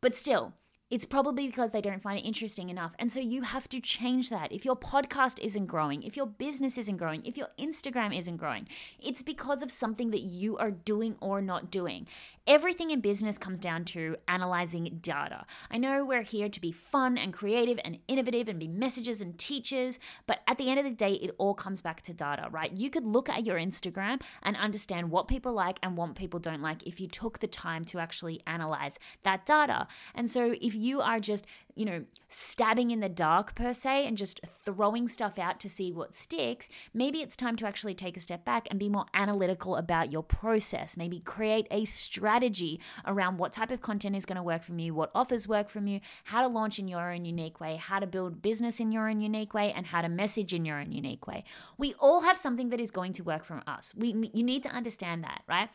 But 0.00 0.14
still, 0.14 0.52
it's 0.90 1.04
probably 1.04 1.46
because 1.46 1.70
they 1.70 1.80
don't 1.80 2.02
find 2.02 2.18
it 2.18 2.26
interesting 2.26 2.68
enough. 2.68 2.94
And 2.98 3.12
so 3.12 3.20
you 3.20 3.42
have 3.42 3.68
to 3.68 3.80
change 3.80 4.28
that. 4.30 4.50
If 4.50 4.64
your 4.64 4.76
podcast 4.76 5.38
isn't 5.40 5.66
growing, 5.66 6.02
if 6.02 6.16
your 6.16 6.26
business 6.26 6.78
isn't 6.78 6.96
growing, 6.96 7.24
if 7.24 7.36
your 7.36 7.48
Instagram 7.58 8.16
isn't 8.16 8.38
growing, 8.38 8.66
it's 8.98 9.22
because 9.22 9.62
of 9.62 9.70
something 9.70 10.10
that 10.10 10.22
you 10.22 10.56
are 10.58 10.72
doing 10.72 11.16
or 11.20 11.40
not 11.40 11.70
doing. 11.70 12.08
Everything 12.50 12.90
in 12.90 13.00
business 13.00 13.38
comes 13.38 13.60
down 13.60 13.84
to 13.84 14.16
analyzing 14.26 14.98
data. 15.00 15.46
I 15.70 15.78
know 15.78 16.04
we're 16.04 16.22
here 16.22 16.48
to 16.48 16.60
be 16.60 16.72
fun 16.72 17.16
and 17.16 17.32
creative 17.32 17.78
and 17.84 18.00
innovative 18.08 18.48
and 18.48 18.58
be 18.58 18.66
messages 18.66 19.22
and 19.22 19.38
teachers, 19.38 20.00
but 20.26 20.40
at 20.48 20.58
the 20.58 20.68
end 20.68 20.80
of 20.80 20.84
the 20.84 20.90
day, 20.90 21.12
it 21.12 21.32
all 21.38 21.54
comes 21.54 21.80
back 21.80 22.02
to 22.02 22.12
data, 22.12 22.48
right? 22.50 22.72
You 22.76 22.90
could 22.90 23.06
look 23.06 23.28
at 23.28 23.46
your 23.46 23.56
Instagram 23.56 24.20
and 24.42 24.56
understand 24.56 25.12
what 25.12 25.28
people 25.28 25.52
like 25.52 25.78
and 25.80 25.96
what 25.96 26.16
people 26.16 26.40
don't 26.40 26.60
like 26.60 26.84
if 26.84 27.00
you 27.00 27.06
took 27.06 27.38
the 27.38 27.46
time 27.46 27.84
to 27.84 28.00
actually 28.00 28.40
analyze 28.48 28.98
that 29.22 29.46
data. 29.46 29.86
And 30.16 30.28
so 30.28 30.56
if 30.60 30.74
you 30.74 31.00
are 31.00 31.20
just, 31.20 31.46
you 31.80 31.86
know, 31.86 32.04
stabbing 32.28 32.90
in 32.90 33.00
the 33.00 33.08
dark 33.08 33.54
per 33.54 33.72
se 33.72 34.06
and 34.06 34.18
just 34.18 34.38
throwing 34.46 35.08
stuff 35.08 35.38
out 35.38 35.58
to 35.58 35.66
see 35.66 35.90
what 35.90 36.14
sticks, 36.14 36.68
maybe 36.92 37.22
it's 37.22 37.34
time 37.34 37.56
to 37.56 37.66
actually 37.66 37.94
take 37.94 38.18
a 38.18 38.20
step 38.20 38.44
back 38.44 38.68
and 38.70 38.78
be 38.78 38.90
more 38.90 39.06
analytical 39.14 39.76
about 39.76 40.12
your 40.12 40.22
process. 40.22 40.98
Maybe 40.98 41.20
create 41.20 41.66
a 41.70 41.86
strategy 41.86 42.80
around 43.06 43.38
what 43.38 43.52
type 43.52 43.70
of 43.70 43.80
content 43.80 44.14
is 44.14 44.26
going 44.26 44.36
to 44.36 44.42
work 44.42 44.62
from 44.62 44.78
you, 44.78 44.92
what 44.92 45.10
offers 45.14 45.48
work 45.48 45.70
from 45.70 45.86
you, 45.86 46.00
how 46.24 46.42
to 46.42 46.48
launch 46.48 46.78
in 46.78 46.86
your 46.86 47.10
own 47.10 47.24
unique 47.24 47.60
way, 47.60 47.76
how 47.76 47.98
to 47.98 48.06
build 48.06 48.42
business 48.42 48.78
in 48.78 48.92
your 48.92 49.08
own 49.08 49.22
unique 49.22 49.54
way, 49.54 49.72
and 49.72 49.86
how 49.86 50.02
to 50.02 50.10
message 50.10 50.52
in 50.52 50.66
your 50.66 50.78
own 50.78 50.92
unique 50.92 51.26
way. 51.26 51.44
We 51.78 51.94
all 51.98 52.20
have 52.20 52.36
something 52.36 52.68
that 52.68 52.80
is 52.80 52.90
going 52.90 53.14
to 53.14 53.22
work 53.22 53.42
from 53.42 53.62
us. 53.66 53.94
We 53.96 54.30
you 54.34 54.42
need 54.42 54.62
to 54.64 54.68
understand 54.68 55.24
that, 55.24 55.44
right? 55.48 55.70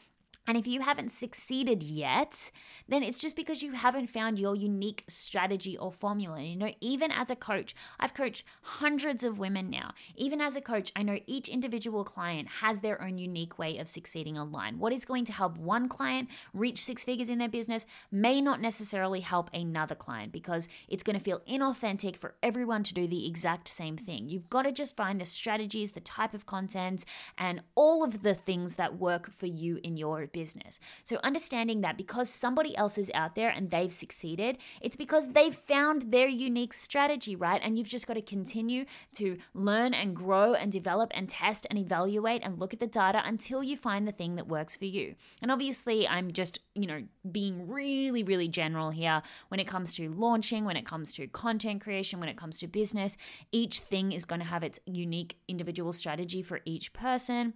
And 0.47 0.57
if 0.57 0.67
you 0.67 0.81
haven't 0.81 1.09
succeeded 1.09 1.81
yet, 1.81 2.51
then 2.87 3.01
it's 3.01 3.19
just 3.19 3.35
because 3.35 3.63
you 3.63 3.71
haven't 3.71 4.07
found 4.07 4.37
your 4.37 4.55
unique 4.55 5.03
strategy 5.07 5.75
or 5.75 5.91
formula. 5.91 6.41
You 6.41 6.55
know, 6.55 6.71
even 6.81 7.11
as 7.11 7.31
a 7.31 7.35
coach, 7.35 7.73
I've 7.99 8.13
coached 8.13 8.43
hundreds 8.61 9.23
of 9.23 9.39
women 9.39 9.69
now. 9.71 9.93
Even 10.15 10.41
as 10.41 10.55
a 10.55 10.61
coach, 10.61 10.91
I 10.95 11.01
know 11.01 11.19
each 11.25 11.49
individual 11.49 12.03
client 12.03 12.47
has 12.61 12.81
their 12.81 13.01
own 13.01 13.17
unique 13.17 13.57
way 13.57 13.77
of 13.79 13.87
succeeding 13.87 14.37
online. 14.37 14.77
What 14.77 14.93
is 14.93 15.03
going 15.03 15.25
to 15.25 15.33
help 15.33 15.57
one 15.57 15.89
client 15.89 16.29
reach 16.53 16.79
six 16.79 17.03
figures 17.03 17.29
in 17.29 17.39
their 17.39 17.49
business 17.49 17.85
may 18.11 18.39
not 18.39 18.61
necessarily 18.61 19.21
help 19.21 19.49
another 19.53 19.95
client 19.95 20.31
because 20.31 20.69
it's 20.87 21.03
going 21.03 21.17
to 21.17 21.23
feel 21.23 21.41
inauthentic 21.49 22.17
for 22.17 22.35
everyone 22.43 22.83
to 22.83 22.93
do 22.93 23.07
the 23.07 23.25
exact 23.25 23.67
same 23.67 23.97
thing. 23.97 24.29
You've 24.29 24.49
got 24.49 24.63
to 24.63 24.71
just 24.71 24.95
find 24.95 25.19
the 25.19 25.25
strategies, 25.25 25.93
the 25.93 25.99
type 26.01 26.35
of 26.35 26.45
content, 26.45 27.03
and 27.37 27.61
all 27.73 28.03
of 28.03 28.21
the 28.21 28.35
things 28.35 28.75
that 28.75 28.99
work 28.99 29.31
for 29.31 29.47
you 29.47 29.79
in 29.83 29.97
your 29.97 30.21
business. 30.35 30.79
So, 31.05 31.17
understanding 31.23 31.79
that 31.81 31.97
because 31.97 32.29
somebody 32.29 32.75
else 32.75 32.97
is 32.97 33.09
out 33.13 33.35
there 33.35 33.49
and 33.49 33.71
they've 33.71 33.93
succeeded, 34.03 34.57
it's 34.81 34.97
because 34.97 35.29
they've 35.29 35.55
found 35.55 36.11
their 36.11 36.27
unique 36.27 36.73
strategy, 36.73 37.35
right? 37.37 37.61
And 37.63 37.77
you've 37.77 37.87
just 37.95 38.05
got 38.05 38.15
to 38.15 38.21
continue 38.21 38.83
to 39.15 39.37
learn 39.53 39.93
and 39.93 40.13
grow 40.13 40.53
and 40.53 40.71
develop 40.71 41.11
and 41.15 41.29
test 41.29 41.65
and 41.69 41.79
evaluate 41.79 42.41
and 42.43 42.59
look 42.59 42.73
at 42.73 42.81
the 42.81 42.87
data 42.87 43.21
until 43.25 43.63
you 43.63 43.77
find 43.77 44.05
the 44.05 44.11
thing 44.11 44.35
that 44.35 44.47
works 44.47 44.75
for 44.75 44.85
you. 44.97 45.15
And 45.41 45.51
obviously, 45.51 46.05
I'm 46.05 46.33
just, 46.33 46.59
you 46.73 46.87
know, 46.87 47.03
being 47.31 47.67
really, 47.69 48.23
really 48.23 48.49
general 48.49 48.89
here 48.89 49.21
when 49.47 49.61
it 49.61 49.67
comes 49.67 49.93
to 49.93 50.09
launching, 50.09 50.65
when 50.65 50.75
it 50.75 50.85
comes 50.85 51.13
to 51.13 51.27
content 51.27 51.81
creation, 51.81 52.19
when 52.19 52.29
it 52.29 52.37
comes 52.37 52.59
to 52.59 52.67
business. 52.67 53.15
Each 53.53 53.79
thing 53.79 54.11
is 54.11 54.25
going 54.25 54.41
to 54.41 54.47
have 54.47 54.63
its 54.63 54.79
unique 54.85 55.37
individual 55.47 55.93
strategy 55.93 56.41
for 56.41 56.59
each 56.65 56.91
person. 56.91 57.53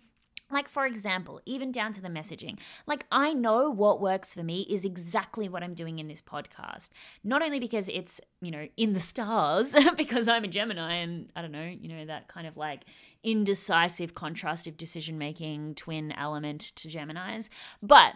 Like, 0.52 0.68
for 0.68 0.86
example, 0.86 1.42
even 1.46 1.72
down 1.72 1.94
to 1.94 2.02
the 2.02 2.08
messaging. 2.08 2.60
Like, 2.88 3.06
I 3.12 3.34
know 3.34 3.70
what 3.70 4.02
works 4.02 4.34
for 4.34 4.44
me 4.44 4.62
is 4.62 4.84
exactly 4.84 5.48
what 5.48 5.64
I'm 5.64 5.74
doing 5.74 6.00
in 6.00 6.08
this 6.08 6.22
podcast. 6.22 6.90
Not 7.24 7.44
only 7.44 7.60
because 7.60 7.88
it's, 7.90 8.20
you 8.42 8.52
know, 8.52 8.68
in 8.76 8.94
the 8.94 9.00
stars, 9.00 9.76
because 9.98 10.28
I'm 10.28 10.44
a 10.44 10.48
Gemini 10.48 10.96
and 10.96 11.32
I 11.36 11.42
don't 11.42 11.52
know, 11.52 11.64
you 11.64 11.90
know, 11.90 12.06
that 12.06 12.28
kind 12.28 12.48
of 12.48 12.58
like 12.58 12.86
indecisive, 13.24 14.14
contrastive 14.16 14.78
decision 14.78 15.18
making 15.18 15.76
twin 15.76 16.12
element 16.14 16.62
to 16.78 16.88
Geminis, 16.88 17.50
but 17.82 18.14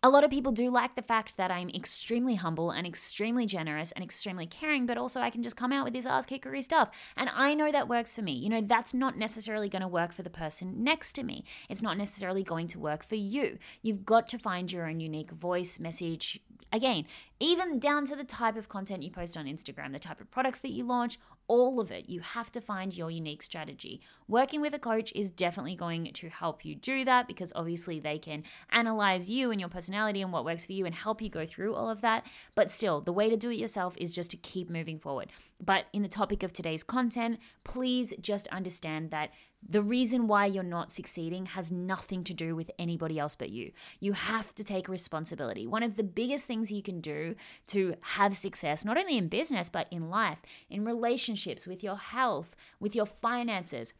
a 0.00 0.08
lot 0.08 0.22
of 0.22 0.30
people 0.30 0.52
do 0.52 0.70
like 0.70 0.94
the 0.94 1.02
fact 1.02 1.36
that 1.36 1.50
I'm 1.50 1.70
extremely 1.70 2.36
humble 2.36 2.70
and 2.70 2.86
extremely 2.86 3.46
generous 3.46 3.90
and 3.92 4.04
extremely 4.04 4.46
caring, 4.46 4.86
but 4.86 4.96
also 4.96 5.20
I 5.20 5.30
can 5.30 5.42
just 5.42 5.56
come 5.56 5.72
out 5.72 5.84
with 5.84 5.92
this 5.92 6.06
ass 6.06 6.24
kickery 6.24 6.62
stuff. 6.62 6.90
And 7.16 7.28
I 7.34 7.54
know 7.54 7.72
that 7.72 7.88
works 7.88 8.14
for 8.14 8.22
me. 8.22 8.32
You 8.32 8.48
know, 8.48 8.60
that's 8.60 8.94
not 8.94 9.18
necessarily 9.18 9.68
going 9.68 9.82
to 9.82 9.88
work 9.88 10.12
for 10.12 10.22
the 10.22 10.30
person 10.30 10.84
next 10.84 11.14
to 11.14 11.24
me. 11.24 11.44
It's 11.68 11.82
not 11.82 11.98
necessarily 11.98 12.44
going 12.44 12.68
to 12.68 12.78
work 12.78 13.04
for 13.04 13.16
you. 13.16 13.58
You've 13.82 14.06
got 14.06 14.28
to 14.28 14.38
find 14.38 14.70
your 14.70 14.86
own 14.86 15.00
unique 15.00 15.32
voice, 15.32 15.80
message, 15.80 16.40
again, 16.72 17.04
even 17.40 17.78
down 17.78 18.04
to 18.06 18.16
the 18.16 18.24
type 18.24 18.56
of 18.56 18.68
content 18.68 19.02
you 19.02 19.10
post 19.10 19.36
on 19.36 19.46
Instagram, 19.46 19.92
the 19.92 19.98
type 19.98 20.20
of 20.20 20.30
products 20.30 20.60
that 20.60 20.70
you 20.70 20.84
launch, 20.84 21.18
all 21.46 21.80
of 21.80 21.90
it. 21.90 22.08
You 22.08 22.20
have 22.20 22.52
to 22.52 22.60
find 22.60 22.96
your 22.96 23.10
unique 23.10 23.42
strategy. 23.42 24.00
Working 24.26 24.60
with 24.60 24.74
a 24.74 24.78
coach 24.78 25.12
is 25.14 25.30
definitely 25.30 25.76
going 25.76 26.12
to 26.12 26.28
help 26.28 26.64
you 26.64 26.74
do 26.74 27.04
that 27.04 27.26
because 27.26 27.52
obviously 27.54 28.00
they 28.00 28.18
can 28.18 28.44
analyze 28.70 29.30
you 29.30 29.50
and 29.50 29.60
your 29.60 29.70
personality 29.70 30.20
and 30.20 30.32
what 30.32 30.44
works 30.44 30.66
for 30.66 30.72
you 30.72 30.84
and 30.84 30.94
help 30.94 31.22
you 31.22 31.28
go 31.28 31.46
through 31.46 31.74
all 31.74 31.88
of 31.88 32.00
that. 32.02 32.26
But 32.54 32.70
still, 32.70 33.00
the 33.00 33.12
way 33.12 33.30
to 33.30 33.36
do 33.36 33.50
it 33.50 33.58
yourself 33.58 33.94
is 33.96 34.12
just 34.12 34.30
to 34.32 34.36
keep 34.36 34.68
moving 34.68 34.98
forward. 34.98 35.30
But 35.60 35.86
in 35.92 36.02
the 36.02 36.08
topic 36.08 36.42
of 36.42 36.52
today's 36.52 36.84
content, 36.84 37.38
please 37.64 38.14
just 38.20 38.46
understand 38.48 39.10
that 39.10 39.30
the 39.66 39.82
reason 39.82 40.28
why 40.28 40.46
you're 40.46 40.62
not 40.62 40.92
succeeding 40.92 41.46
has 41.46 41.72
nothing 41.72 42.22
to 42.24 42.34
do 42.34 42.54
with 42.54 42.70
anybody 42.78 43.18
else 43.18 43.34
but 43.34 43.50
you. 43.50 43.72
You 43.98 44.12
have 44.12 44.54
to 44.54 44.62
take 44.62 44.88
responsibility. 44.88 45.66
One 45.66 45.82
of 45.82 45.96
the 45.96 46.04
biggest 46.04 46.46
things 46.46 46.70
you 46.70 46.82
can 46.82 47.00
do 47.00 47.34
to 47.68 47.96
have 48.00 48.36
success, 48.36 48.84
not 48.84 48.98
only 48.98 49.18
in 49.18 49.26
business, 49.26 49.68
but 49.68 49.88
in 49.90 50.10
life, 50.10 50.42
in 50.70 50.84
relationships, 50.84 51.66
with 51.66 51.82
your 51.82 51.96
health, 51.96 52.54
with 52.78 52.94
your 52.94 53.06
finances, 53.06 53.94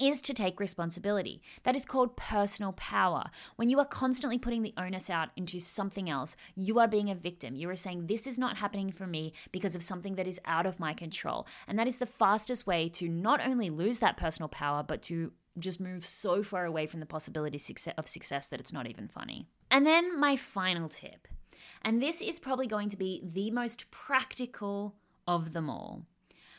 is 0.00 0.20
to 0.22 0.34
take 0.34 0.58
responsibility. 0.58 1.42
That 1.64 1.76
is 1.76 1.84
called 1.84 2.16
personal 2.16 2.72
power. 2.72 3.24
When 3.56 3.68
you 3.68 3.78
are 3.78 3.84
constantly 3.84 4.38
putting 4.38 4.62
the 4.62 4.74
onus 4.76 5.10
out 5.10 5.30
into 5.36 5.60
something 5.60 6.08
else, 6.08 6.36
you 6.54 6.78
are 6.78 6.88
being 6.88 7.10
a 7.10 7.14
victim. 7.14 7.54
You 7.54 7.68
are 7.70 7.76
saying, 7.76 8.06
This 8.06 8.26
is 8.26 8.38
not 8.38 8.56
happening 8.56 8.90
for 8.90 9.06
me 9.06 9.32
because 9.52 9.76
of 9.76 9.82
something 9.82 10.14
that 10.16 10.26
is 10.26 10.40
out 10.44 10.66
of 10.66 10.80
my 10.80 10.94
control. 10.94 11.46
And 11.68 11.78
that 11.78 11.88
is 11.88 11.98
the 11.98 12.06
fastest 12.06 12.66
way 12.66 12.88
to 12.90 13.08
not 13.08 13.46
only 13.46 13.70
lose 13.70 13.98
that 13.98 14.16
personal 14.16 14.48
power, 14.48 14.82
but 14.82 15.02
to 15.02 15.32
just 15.58 15.80
move 15.80 16.06
so 16.06 16.42
far 16.42 16.64
away 16.64 16.86
from 16.86 17.00
the 17.00 17.06
possibility 17.06 17.60
of 17.98 18.08
success 18.08 18.46
that 18.46 18.60
it's 18.60 18.72
not 18.72 18.86
even 18.86 19.08
funny. 19.08 19.46
And 19.70 19.86
then 19.86 20.18
my 20.18 20.36
final 20.36 20.88
tip, 20.88 21.28
and 21.82 22.02
this 22.02 22.20
is 22.20 22.38
probably 22.38 22.66
going 22.66 22.88
to 22.90 22.96
be 22.96 23.20
the 23.24 23.50
most 23.50 23.90
practical 23.90 24.94
of 25.26 25.52
them 25.52 25.68
all. 25.68 26.06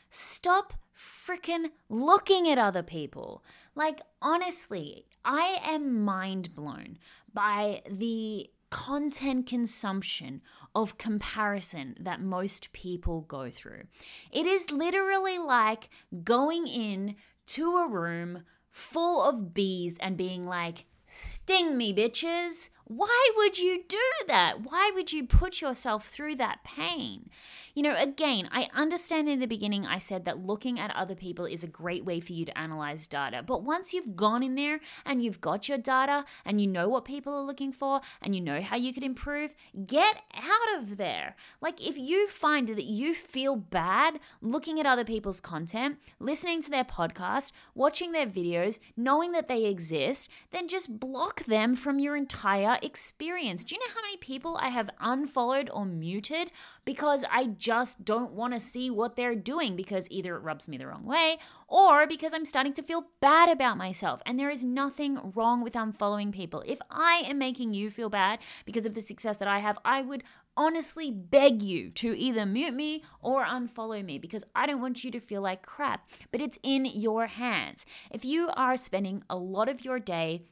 Stop 0.10 0.74
freaking 1.02 1.70
looking 1.90 2.48
at 2.50 2.58
other 2.58 2.84
people. 2.84 3.44
Like, 3.76 4.02
honestly, 4.22 5.06
I 5.26 5.60
am 5.64 6.04
mind 6.04 6.56
blown 6.56 6.98
by 7.34 7.82
the 7.90 8.50
content 8.70 9.46
consumption 9.48 10.42
of 10.74 10.98
comparison 10.98 11.96
that 12.00 12.22
most 12.22 12.72
people 12.72 13.22
go 13.22 13.50
through. 13.50 13.84
It 14.32 14.46
is 14.46 14.72
literally 14.72 15.38
like 15.38 15.90
going 16.24 16.68
in 16.68 17.16
to 17.48 17.78
a 17.78 17.90
room 17.90 18.44
full 18.70 19.24
of 19.24 19.54
bees 19.54 19.98
and 20.02 20.16
being 20.16 20.46
like, 20.46 20.86
sting 21.06 21.78
me, 21.78 21.94
bitches. 21.94 22.70
Why 22.94 23.30
would 23.38 23.58
you 23.58 23.84
do 23.88 23.98
that? 24.28 24.70
Why 24.70 24.92
would 24.94 25.14
you 25.14 25.26
put 25.26 25.62
yourself 25.62 26.08
through 26.08 26.36
that 26.36 26.66
pain? 26.66 27.30
You 27.74 27.84
know, 27.84 27.96
again, 27.96 28.50
I 28.52 28.68
understand 28.74 29.30
in 29.30 29.40
the 29.40 29.46
beginning 29.46 29.86
I 29.86 29.98
said 29.98 30.26
that 30.26 30.46
looking 30.46 30.78
at 30.78 30.94
other 30.94 31.16
people 31.16 31.46
is 31.46 31.64
a 31.64 31.68
great 31.68 32.04
way 32.04 32.20
for 32.20 32.34
you 32.34 32.44
to 32.44 32.58
analyze 32.58 33.08
data. 33.08 33.44
But 33.44 33.64
once 33.64 33.94
you've 33.94 34.18
gone 34.18 34.44
in 34.44 34.56
there 34.56 34.82
and 35.06 35.24
you've 35.24 35.40
got 35.40 35.70
your 35.70 35.78
data 35.78 36.26
and 36.44 36.60
you 36.60 36.68
know 36.68 36.90
what 36.90 37.06
people 37.06 37.34
are 37.34 37.46
looking 37.46 37.72
for 37.72 38.02
and 38.22 38.36
you 38.36 38.42
know 38.42 38.60
how 38.60 38.76
you 38.76 38.94
could 38.94 39.04
improve, 39.04 39.56
get 39.86 40.18
out 40.36 40.78
of 40.78 40.98
there. 40.98 41.38
Like, 41.62 41.80
if 41.80 41.98
you 41.98 42.28
find 42.28 42.68
that 42.68 42.84
you 42.84 43.14
feel 43.14 43.56
bad 43.56 44.20
looking 44.42 44.82
at 44.82 44.86
other 44.86 45.06
people's 45.06 45.40
content, 45.40 45.98
listening 46.20 46.62
to 46.64 46.70
their 46.70 46.84
podcast, 46.84 47.54
watching 47.74 48.12
their 48.12 48.28
videos, 48.28 48.80
knowing 48.98 49.32
that 49.32 49.48
they 49.48 49.64
exist, 49.64 50.30
then 50.52 50.68
just 50.68 51.00
block 51.00 51.46
them 51.46 51.78
from 51.78 51.98
your 51.98 52.18
entire 52.18 52.80
experience. 52.82 53.64
Do 53.64 53.76
you 53.76 53.80
know 53.80 53.94
how 53.94 54.02
many 54.02 54.18
people 54.18 54.58
I 54.60 54.70
have 54.70 54.90
unfollowed 55.00 55.70
or 55.72 55.86
muted 55.86 56.52
because 56.86 57.24
I 57.32 57.46
just 57.46 58.06
don't 58.06 58.32
want 58.32 58.54
to 58.54 58.60
see 58.60 58.90
what 58.90 59.16
they're 59.16 59.36
doing 59.36 59.76
because 59.76 60.08
either 60.10 60.36
it 60.36 60.44
rubs 60.44 60.68
me 60.68 60.78
the 60.78 60.88
wrong 60.88 61.06
way 61.06 61.38
or 61.68 62.08
because 62.08 62.34
I'm 62.34 62.46
starting 62.46 62.74
to 62.74 62.84
feel 62.84 63.06
bad 63.20 63.50
about 63.50 63.78
myself. 63.78 64.22
And 64.26 64.40
there 64.40 64.50
is 64.50 64.64
nothing 64.64 65.32
wrong 65.36 65.64
with 65.64 65.74
unfollowing 65.74 66.32
people. 66.32 66.64
If 66.66 66.80
I 66.90 67.24
am 67.26 67.38
making 67.38 67.74
you 67.74 67.90
feel 67.90 68.10
bad 68.10 68.40
because 68.66 68.86
of 68.86 68.96
the 68.96 69.02
success 69.02 69.38
that 69.38 69.48
I 69.48 69.60
have, 69.60 69.78
I 69.86 70.02
would 70.02 70.24
honestly 70.58 71.12
beg 71.12 71.62
you 71.62 71.90
to 71.92 72.18
either 72.18 72.46
mute 72.46 72.74
me 72.74 73.04
or 73.22 73.46
unfollow 73.46 74.04
me 74.04 74.18
because 74.18 74.44
I 74.54 74.66
don't 74.66 74.82
want 74.82 75.04
you 75.04 75.12
to 75.12 75.20
feel 75.20 75.42
like 75.42 75.66
crap. 75.66 76.10
But 76.32 76.42
it's 76.42 76.60
in 76.64 76.86
your 76.86 77.28
hands. 77.28 77.86
If 78.12 78.26
you 78.26 78.50
are 78.54 78.78
spending 78.78 79.24
a 79.30 79.38
lot 79.38 79.70
of 79.70 79.86
your 79.86 80.00
day 80.00 80.44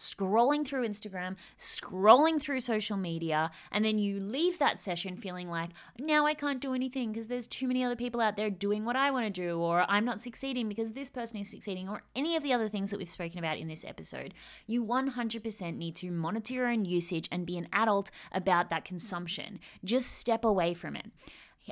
scrolling 0.00 0.66
through 0.66 0.88
Instagram, 0.88 1.36
scrolling 1.58 2.40
through 2.40 2.60
social 2.60 2.96
media, 2.96 3.50
and 3.70 3.84
then 3.84 3.98
you 3.98 4.18
leave 4.18 4.58
that 4.58 4.80
session 4.80 5.16
feeling 5.16 5.48
like, 5.48 5.70
now 5.98 6.26
I 6.26 6.34
can't 6.34 6.60
do 6.60 6.74
anything 6.74 7.12
because 7.12 7.28
there's 7.28 7.46
too 7.46 7.68
many 7.68 7.84
other 7.84 7.96
people 7.96 8.20
out 8.20 8.36
there 8.36 8.50
doing 8.50 8.84
what 8.84 8.96
I 8.96 9.10
want 9.10 9.26
to 9.26 9.30
do, 9.30 9.58
or 9.58 9.84
I'm 9.88 10.04
not 10.04 10.20
succeeding 10.20 10.68
because 10.68 10.92
this 10.92 11.10
person 11.10 11.38
is 11.38 11.50
succeeding, 11.50 11.88
or 11.88 12.02
any 12.16 12.34
of 12.34 12.42
the 12.42 12.52
other 12.52 12.68
things 12.68 12.90
that 12.90 12.98
we've 12.98 13.08
spoken 13.08 13.38
about 13.38 13.58
in 13.58 13.68
this 13.68 13.84
episode. 13.84 14.32
You 14.66 14.84
100% 14.84 15.76
need 15.76 15.96
to 15.96 16.10
monitor 16.10 16.54
your 16.54 16.68
own 16.68 16.84
usage 16.84 17.28
and 17.30 17.46
be 17.46 17.58
an 17.58 17.68
adult 17.72 18.10
about 18.32 18.70
that 18.70 18.84
consumption. 18.84 19.60
Just 19.84 20.12
step 20.12 20.44
away 20.44 20.74
from 20.74 20.96
it. 20.96 21.06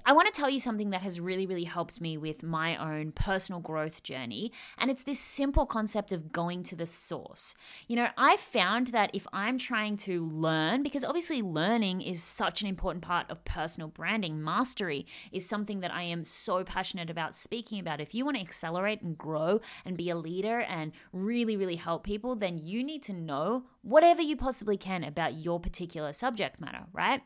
I 0.05 0.13
want 0.13 0.33
to 0.33 0.39
tell 0.39 0.51
you 0.51 0.61
something 0.61 0.91
that 0.91 1.03
has 1.03 1.19
really, 1.19 1.47
really 1.47 1.65
helped 1.65 2.01
me 2.01 2.17
with 2.17 2.43
my 2.43 2.77
own 2.77 3.13
personal 3.13 3.61
growth 3.61 4.03
journey. 4.03 4.53
And 4.77 4.91
it's 4.91 5.03
this 5.03 5.19
simple 5.19 5.67
concept 5.67 6.13
of 6.13 6.31
going 6.31 6.63
to 6.65 6.77
the 6.77 6.87
source. 6.87 7.55
You 7.87 7.97
know, 7.97 8.09
I've 8.17 8.41
found 8.41 8.89
that 8.89 9.11
if 9.15 9.27
I'm 9.33 9.59
trying 9.59 9.97
to 9.99 10.25
learn, 10.25 10.83
because 10.83 11.05
obviously 11.05 11.43
learning 11.43 12.03
is 12.03 12.23
such 12.23 12.61
an 12.61 12.69
important 12.69 13.03
part 13.03 13.31
of 13.31 13.45
personal 13.45 13.89
branding, 13.89 14.43
mastery 14.43 15.07
is 15.33 15.49
something 15.49 15.81
that 15.81 15.93
I 15.93 16.03
am 16.03 16.23
so 16.23 16.65
passionate 16.65 17.11
about 17.11 17.35
speaking 17.35 17.81
about. 17.81 18.01
If 18.01 18.15
you 18.15 18.25
want 18.25 18.37
to 18.37 18.43
accelerate 18.43 19.03
and 19.03 19.17
grow 19.17 19.61
and 19.85 19.97
be 19.97 20.11
a 20.11 20.17
leader 20.17 20.61
and 20.61 20.93
really, 21.13 21.57
really 21.57 21.77
help 21.77 22.05
people, 22.05 22.37
then 22.37 22.59
you 22.59 22.85
need 22.85 23.03
to 23.05 23.13
know 23.13 23.65
whatever 23.83 24.23
you 24.23 24.37
possibly 24.37 24.77
can 24.77 25.03
about 25.03 25.35
your 25.35 25.59
particular 25.59 26.13
subject 26.13 26.61
matter, 26.61 26.85
right? 26.93 27.23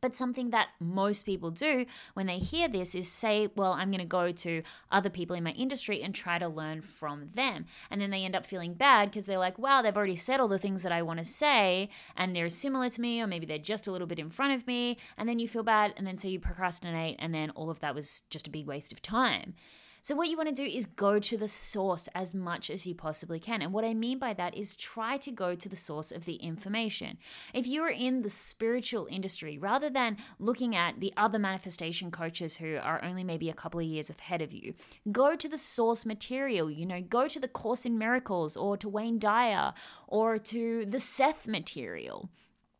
But 0.00 0.14
something 0.14 0.50
that 0.50 0.68
most 0.78 1.24
people 1.24 1.50
do 1.50 1.86
when 2.14 2.26
they 2.26 2.38
hear 2.38 2.68
this 2.68 2.94
is 2.94 3.08
say, 3.08 3.48
well, 3.56 3.72
I'm 3.72 3.90
going 3.90 4.00
to 4.00 4.06
go 4.06 4.30
to 4.30 4.62
other 4.90 5.10
people 5.10 5.34
in 5.34 5.44
my 5.44 5.52
industry 5.52 6.02
and 6.02 6.14
try 6.14 6.38
to 6.38 6.48
learn 6.48 6.82
from 6.82 7.30
them. 7.34 7.66
And 7.90 8.00
then 8.00 8.10
they 8.10 8.24
end 8.24 8.36
up 8.36 8.46
feeling 8.46 8.74
bad 8.74 9.10
because 9.10 9.26
they're 9.26 9.38
like, 9.38 9.58
wow, 9.58 9.82
they've 9.82 9.96
already 9.96 10.16
said 10.16 10.40
all 10.40 10.48
the 10.48 10.58
things 10.58 10.82
that 10.82 10.92
I 10.92 11.02
want 11.02 11.18
to 11.18 11.24
say 11.24 11.88
and 12.16 12.34
they're 12.34 12.48
similar 12.48 12.90
to 12.90 13.00
me, 13.00 13.20
or 13.20 13.26
maybe 13.26 13.46
they're 13.46 13.58
just 13.58 13.86
a 13.86 13.92
little 13.92 14.06
bit 14.06 14.18
in 14.18 14.30
front 14.30 14.54
of 14.54 14.66
me. 14.66 14.98
And 15.16 15.28
then 15.28 15.38
you 15.38 15.48
feel 15.48 15.62
bad. 15.62 15.94
And 15.96 16.06
then 16.06 16.18
so 16.18 16.28
you 16.28 16.40
procrastinate. 16.40 17.16
And 17.18 17.34
then 17.34 17.50
all 17.50 17.70
of 17.70 17.80
that 17.80 17.94
was 17.94 18.22
just 18.30 18.46
a 18.46 18.50
big 18.50 18.66
waste 18.66 18.92
of 18.92 19.02
time. 19.02 19.54
So, 20.06 20.14
what 20.14 20.28
you 20.28 20.36
want 20.36 20.48
to 20.50 20.54
do 20.54 20.62
is 20.62 20.86
go 20.86 21.18
to 21.18 21.36
the 21.36 21.48
source 21.48 22.08
as 22.14 22.32
much 22.32 22.70
as 22.70 22.86
you 22.86 22.94
possibly 22.94 23.40
can. 23.40 23.60
And 23.60 23.72
what 23.72 23.84
I 23.84 23.92
mean 23.92 24.20
by 24.20 24.34
that 24.34 24.56
is 24.56 24.76
try 24.76 25.16
to 25.16 25.32
go 25.32 25.56
to 25.56 25.68
the 25.68 25.74
source 25.74 26.12
of 26.12 26.26
the 26.26 26.36
information. 26.36 27.18
If 27.52 27.66
you're 27.66 27.88
in 27.88 28.22
the 28.22 28.30
spiritual 28.30 29.08
industry, 29.10 29.58
rather 29.58 29.90
than 29.90 30.18
looking 30.38 30.76
at 30.76 31.00
the 31.00 31.12
other 31.16 31.40
manifestation 31.40 32.12
coaches 32.12 32.58
who 32.58 32.76
are 32.76 33.02
only 33.02 33.24
maybe 33.24 33.50
a 33.50 33.52
couple 33.52 33.80
of 33.80 33.86
years 33.86 34.08
ahead 34.08 34.42
of 34.42 34.52
you, 34.52 34.74
go 35.10 35.34
to 35.34 35.48
the 35.48 35.58
source 35.58 36.06
material. 36.06 36.70
You 36.70 36.86
know, 36.86 37.00
go 37.00 37.26
to 37.26 37.40
the 37.40 37.48
Course 37.48 37.84
in 37.84 37.98
Miracles 37.98 38.56
or 38.56 38.76
to 38.76 38.88
Wayne 38.88 39.18
Dyer 39.18 39.74
or 40.06 40.38
to 40.38 40.86
the 40.86 41.00
Seth 41.00 41.48
material. 41.48 42.30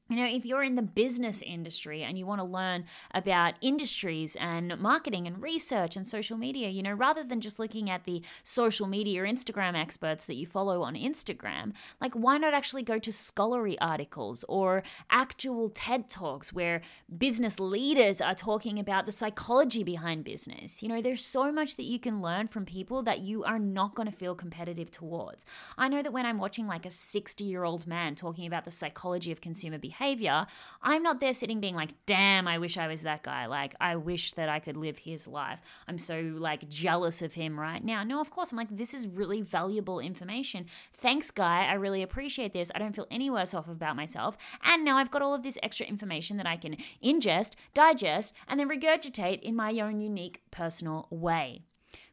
You 0.09 0.17
know, 0.17 0.27
if 0.27 0.47
you're 0.47 0.63
in 0.63 0.77
the 0.77 0.83
business 0.83 1.43
industry 1.43 2.05
and 2.05 2.17
you 2.17 2.27
want 2.27 2.41
to 2.41 2.45
learn 2.45 2.85
about 3.13 3.55
industries 3.61 4.37
and 4.37 4.79
marketing 4.79 5.27
and 5.27 5.43
research 5.43 5.97
and 5.97 6.07
social 6.07 6.39
media, 6.39 6.69
you 6.69 6.81
know, 6.81 6.93
rather 6.93 7.25
than 7.25 7.41
just 7.41 7.59
looking 7.59 7.91
at 7.91 8.05
the 8.05 8.23
social 8.45 8.87
media 8.87 9.23
or 9.23 9.27
Instagram 9.27 9.75
experts 9.75 10.27
that 10.27 10.37
you 10.37 10.47
follow 10.47 10.83
on 10.83 10.95
Instagram, 10.95 11.73
like 12.01 12.15
why 12.15 12.39
not 12.39 12.55
actually 12.55 12.85
go 12.85 13.01
to 13.01 13.13
scholarly 13.13 13.77
articles 13.81 14.45
or 14.49 14.85
actual 15.11 15.71
TED 15.71 16.09
Talks 16.09 16.53
where 16.53 16.83
business 17.19 17.59
leaders 17.59 18.21
are 18.21 18.35
talking 18.35 18.79
about 18.79 19.07
the 19.07 19.13
psychology 19.13 19.83
behind 19.83 20.23
business? 20.23 20.85
You 20.85 20.89
know, 20.89 21.03
there's 21.03 21.25
so 21.25 21.51
much 21.51 21.75
that 21.77 21.83
you 21.83 21.99
can 21.99 22.23
learn 22.23 22.47
from 22.47 22.65
people 22.65 23.03
that 23.03 23.21
you 23.21 23.43
are 23.43 23.59
not 23.59 23.97
going 23.97 24.09
to 24.09 24.17
feel 24.17 24.37
competitive 24.37 24.89
towards. 24.89 25.45
I 25.77 25.89
know 25.89 26.01
that 26.01 26.13
when 26.13 26.27
I'm 26.27 26.39
watching 26.39 26.69
like 26.69 26.87
a 26.87 26.91
60 26.93 27.43
year 27.43 27.65
old 27.65 27.89
man 27.89 28.15
talking 28.15 28.47
about 28.47 28.65
the 28.65 28.71
psychology 28.71 29.33
of 29.33 29.41
consumer 29.41 29.79
behavior, 29.79 29.96
behavior, 29.97 30.47
I'm 30.83 31.03
not 31.03 31.21
there 31.21 31.33
sitting 31.33 31.61
being 31.61 31.75
like, 31.75 31.91
damn, 32.07 32.47
I 32.47 32.59
wish 32.59 32.77
I 32.77 32.87
was 32.87 33.03
that 33.03 33.23
guy. 33.23 33.47
Like, 33.47 33.75
I 33.81 33.97
wish 33.97 34.33
that 34.33 34.49
I 34.49 34.59
could 34.59 34.77
live 34.77 34.99
his 34.99 35.27
life. 35.27 35.61
I'm 35.89 35.99
so 35.99 36.35
like 36.37 36.69
jealous 36.69 37.23
of 37.23 37.35
him 37.35 37.59
right 37.59 37.83
now. 37.83 38.05
No, 38.05 38.21
of 38.21 38.31
course, 38.31 38.53
I'm 38.53 38.59
like, 38.59 38.77
this 38.77 38.95
is 38.95 39.07
really 39.07 39.41
valuable 39.41 40.01
information. 40.01 40.67
Thanks, 40.95 41.31
guy. 41.31 41.67
I 41.67 41.75
really 41.75 42.03
appreciate 42.03 42.53
this. 42.53 42.71
I 42.75 42.79
don't 42.79 42.95
feel 42.95 43.07
any 43.11 43.31
worse 43.31 43.55
off 43.55 43.69
about 43.69 43.97
myself. 43.97 44.37
And 44.63 44.85
now 44.85 44.99
I've 44.99 45.11
got 45.11 45.23
all 45.23 45.35
of 45.35 45.43
this 45.43 45.59
extra 45.63 45.87
information 45.87 46.37
that 46.37 46.47
I 46.47 46.57
can 46.57 46.77
ingest, 47.05 47.55
digest, 47.75 48.35
and 48.49 48.61
then 48.61 48.69
regurgitate 48.69 49.41
in 49.41 49.57
my 49.57 49.73
own 49.81 50.01
unique 50.01 50.43
personal 50.51 51.07
way. 51.11 51.63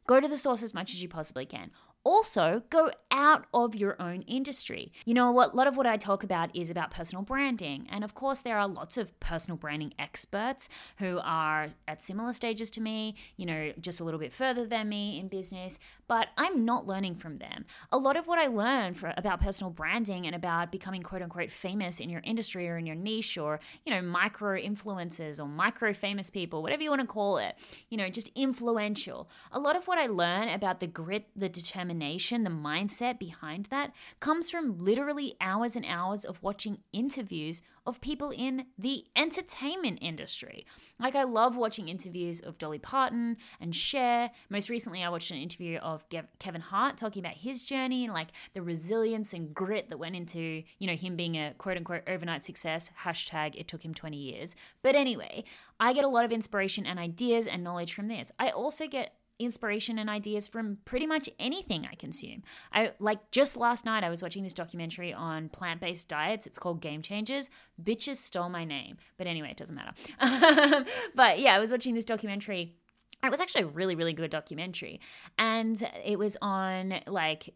Go 0.06 0.20
to 0.20 0.28
the 0.28 0.38
source 0.38 0.64
as 0.64 0.74
much 0.74 0.94
as 0.94 1.02
you 1.02 1.08
possibly 1.08 1.46
can 1.46 1.72
also 2.04 2.64
go 2.70 2.92
out 3.12 3.46
of 3.54 3.76
your 3.76 4.02
own 4.02 4.22
industry. 4.24 4.92
You 5.06 5.14
know? 5.14 5.30
A 5.30 5.32
lot 5.32 5.68
of 5.68 5.78
what 5.78 5.88
I 5.88 5.98
talk 5.98 6.24
about 6.24 6.56
is 6.56 6.70
about 6.70 6.92
personal 6.92 7.24
branding. 7.24 7.88
And 7.90 8.04
of 8.04 8.14
course, 8.14 8.42
there 8.42 8.58
are 8.58 8.68
lots 8.68 8.98
of 8.98 9.18
personal 9.20 9.58
branding 9.58 9.94
experts 9.98 10.70
who 10.98 11.20
are 11.24 11.68
at 11.88 12.02
similar 12.02 12.34
stages 12.34 12.70
to 12.72 12.82
me, 12.82 13.16
you 13.38 13.46
know, 13.46 13.74
just 13.80 14.00
a 14.00 14.04
little 14.04 14.20
bit 14.20 14.34
further 14.34 14.66
than 14.66 14.90
me 14.90 15.20
in 15.20 15.28
business, 15.28 15.80
but 16.14 16.28
I'm 16.38 16.64
not 16.64 16.86
learning 16.86 17.16
from 17.16 17.40
them. 17.40 17.66
A 17.92 17.98
lot 17.98 18.18
of 18.18 18.28
what 18.28 18.38
I 18.38 18.46
learn 18.46 18.94
for, 18.94 19.12
about 19.18 19.42
personal 19.42 19.72
branding 19.72 20.28
and 20.28 20.36
about 20.36 20.72
becoming 20.72 21.02
quote 21.02 21.24
unquote 21.24 21.50
famous 21.50 22.00
in 22.00 22.08
your 22.08 22.22
industry 22.24 22.70
or 22.70 22.78
in 22.78 22.86
your 22.86 22.96
niche 22.96 23.36
or, 23.36 23.60
you 23.84 23.92
know, 23.92 24.00
micro 24.00 24.56
influencers 24.62 25.40
or 25.40 25.48
micro 25.48 25.92
famous 25.92 26.30
people, 26.30 26.62
whatever 26.62 26.84
you 26.84 26.92
want 26.92 27.02
to 27.02 27.08
call 27.08 27.40
it, 27.40 27.56
you 27.90 27.98
know, 27.98 28.10
just 28.10 28.30
influential. 28.36 29.28
A 29.52 29.58
lot 29.58 29.76
of 29.76 29.88
what 29.88 29.98
I 29.98 30.06
learn 30.06 30.50
about 30.50 30.82
the 30.82 30.86
grit, 30.86 31.30
the 31.36 31.50
determination, 31.50 32.44
the 32.44 32.52
mindset 32.52 33.18
behind 33.18 33.66
that 33.72 33.92
comes 34.20 34.52
from 34.52 34.78
literally 34.78 35.34
hours 35.42 35.76
and 35.76 35.84
hours 35.84 36.26
of 36.26 36.44
watching 36.44 36.78
interviews 36.94 37.64
of 37.86 38.00
people 38.02 38.32
in 38.32 38.66
the 38.78 39.06
entertainment 39.16 40.00
industry. 40.02 40.66
Like, 41.00 41.16
I 41.16 41.24
love 41.24 41.58
watching 41.58 41.90
interviews 41.90 42.40
of 42.40 42.58
Dolly 42.58 42.80
Parton 42.80 43.38
and 43.60 43.76
Cher. 43.76 44.32
Most 44.50 44.70
recently, 44.70 45.04
I 45.04 45.10
watched 45.10 45.32
an 45.32 45.38
interview 45.38 45.78
of 45.80 46.06
Kevin 46.40 46.62
Hart 46.62 46.98
talking 46.98 47.22
about 47.22 47.36
his 47.36 47.66
journey 47.66 48.06
and 48.06 48.14
like 48.14 48.30
the 48.54 48.62
resilience 48.62 49.34
and 49.34 49.54
grit 49.54 49.90
that 49.90 49.98
went 49.98 50.16
into, 50.16 50.64
you 50.80 50.88
know, 50.88 50.96
him 50.96 51.16
being 51.16 51.36
a 51.36 51.54
quote 51.58 51.78
unquote 51.78 52.04
overnight 52.08 52.46
success. 52.46 52.92
Hashtag 53.04 53.56
it 53.56 53.68
took 53.68 53.84
him 53.84 53.94
20 53.94 54.16
years. 54.16 54.56
But 54.82 54.96
anyway, 54.96 55.44
I 55.80 55.94
get 55.94 56.06
a 56.06 56.10
lot 56.10 56.26
of 56.26 56.32
inspiration 56.32 56.86
and 56.86 57.00
ideas 57.00 57.48
and 57.48 57.64
knowledge 57.64 57.94
from 57.94 58.08
this. 58.08 58.32
I 58.40 58.50
also 58.50 58.88
get 58.88 59.16
inspiration 59.46 59.98
and 59.98 60.10
ideas 60.10 60.48
from 60.48 60.78
pretty 60.86 61.06
much 61.06 61.30
anything 61.40 61.88
I 61.90 61.96
consume. 61.96 62.44
I 62.72 62.92
like 63.00 63.32
just 63.32 63.58
last 63.58 63.86
night 63.86 64.04
I 64.04 64.10
was 64.10 64.22
watching 64.22 64.44
this 64.44 64.54
documentary 64.54 65.14
on 65.14 65.50
plant-based 65.50 66.08
diets. 66.08 66.48
It's 66.48 66.60
called 66.60 66.82
Game 66.82 67.02
Changers. 67.02 67.50
Bitches 67.82 68.18
stole 68.18 68.50
my 68.50 68.64
name. 68.66 68.98
But 69.18 69.28
anyway, 69.28 69.52
it 69.52 69.58
doesn't 69.58 69.76
matter. 69.76 69.94
but 71.16 71.40
yeah, 71.40 71.56
I 71.56 71.60
was 71.60 71.72
watching 71.72 71.96
this 71.96 72.06
documentary. 72.06 72.76
It 73.24 73.32
was 73.32 73.40
actually 73.40 73.64
a 73.64 73.68
really 73.68 73.96
really 73.96 74.14
good 74.14 74.30
documentary 74.30 75.00
and 75.38 75.82
it 76.04 76.20
was 76.20 76.38
on 76.42 76.96
like 77.08 77.54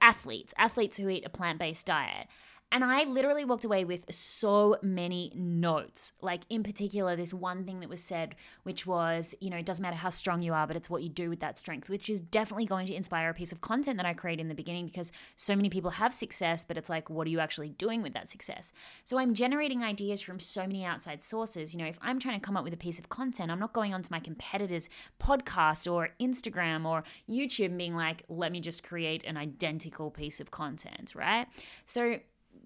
athletes, 0.00 0.54
athletes 0.56 0.96
who 0.96 1.08
eat 1.08 1.26
a 1.26 1.30
plant-based 1.30 1.86
diet. 1.86 2.26
And 2.70 2.84
I 2.84 3.04
literally 3.04 3.46
walked 3.46 3.64
away 3.64 3.84
with 3.84 4.12
so 4.12 4.76
many 4.82 5.32
notes. 5.34 6.12
Like, 6.20 6.42
in 6.50 6.62
particular, 6.62 7.16
this 7.16 7.32
one 7.32 7.64
thing 7.64 7.80
that 7.80 7.88
was 7.88 8.02
said, 8.02 8.34
which 8.62 8.86
was, 8.86 9.34
you 9.40 9.48
know, 9.48 9.56
it 9.56 9.64
doesn't 9.64 9.82
matter 9.82 9.96
how 9.96 10.10
strong 10.10 10.42
you 10.42 10.52
are, 10.52 10.66
but 10.66 10.76
it's 10.76 10.90
what 10.90 11.02
you 11.02 11.08
do 11.08 11.30
with 11.30 11.40
that 11.40 11.58
strength, 11.58 11.88
which 11.88 12.10
is 12.10 12.20
definitely 12.20 12.66
going 12.66 12.86
to 12.86 12.94
inspire 12.94 13.30
a 13.30 13.34
piece 13.34 13.52
of 13.52 13.62
content 13.62 13.96
that 13.96 14.04
I 14.04 14.12
create 14.12 14.38
in 14.38 14.48
the 14.48 14.54
beginning 14.54 14.84
because 14.84 15.12
so 15.34 15.56
many 15.56 15.70
people 15.70 15.92
have 15.92 16.12
success, 16.12 16.64
but 16.64 16.76
it's 16.76 16.90
like, 16.90 17.08
what 17.08 17.26
are 17.26 17.30
you 17.30 17.40
actually 17.40 17.70
doing 17.70 18.02
with 18.02 18.12
that 18.12 18.28
success? 18.28 18.74
So 19.02 19.18
I'm 19.18 19.32
generating 19.32 19.82
ideas 19.82 20.20
from 20.20 20.38
so 20.38 20.62
many 20.62 20.84
outside 20.84 21.22
sources. 21.22 21.72
You 21.72 21.80
know, 21.80 21.86
if 21.86 21.98
I'm 22.02 22.18
trying 22.18 22.38
to 22.38 22.44
come 22.44 22.56
up 22.56 22.64
with 22.64 22.74
a 22.74 22.78
piece 22.78 22.98
of 22.98 23.08
content, 23.08 23.50
I'm 23.50 23.60
not 23.60 23.72
going 23.72 23.94
onto 23.94 24.08
my 24.10 24.20
competitor's 24.20 24.90
podcast 25.18 25.90
or 25.90 26.10
Instagram 26.20 26.84
or 26.84 27.02
YouTube 27.28 27.66
and 27.66 27.78
being 27.78 27.96
like, 27.96 28.24
let 28.28 28.52
me 28.52 28.60
just 28.60 28.82
create 28.82 29.24
an 29.24 29.38
identical 29.38 30.10
piece 30.10 30.38
of 30.38 30.50
content, 30.50 31.14
right? 31.14 31.46
So, 31.86 32.18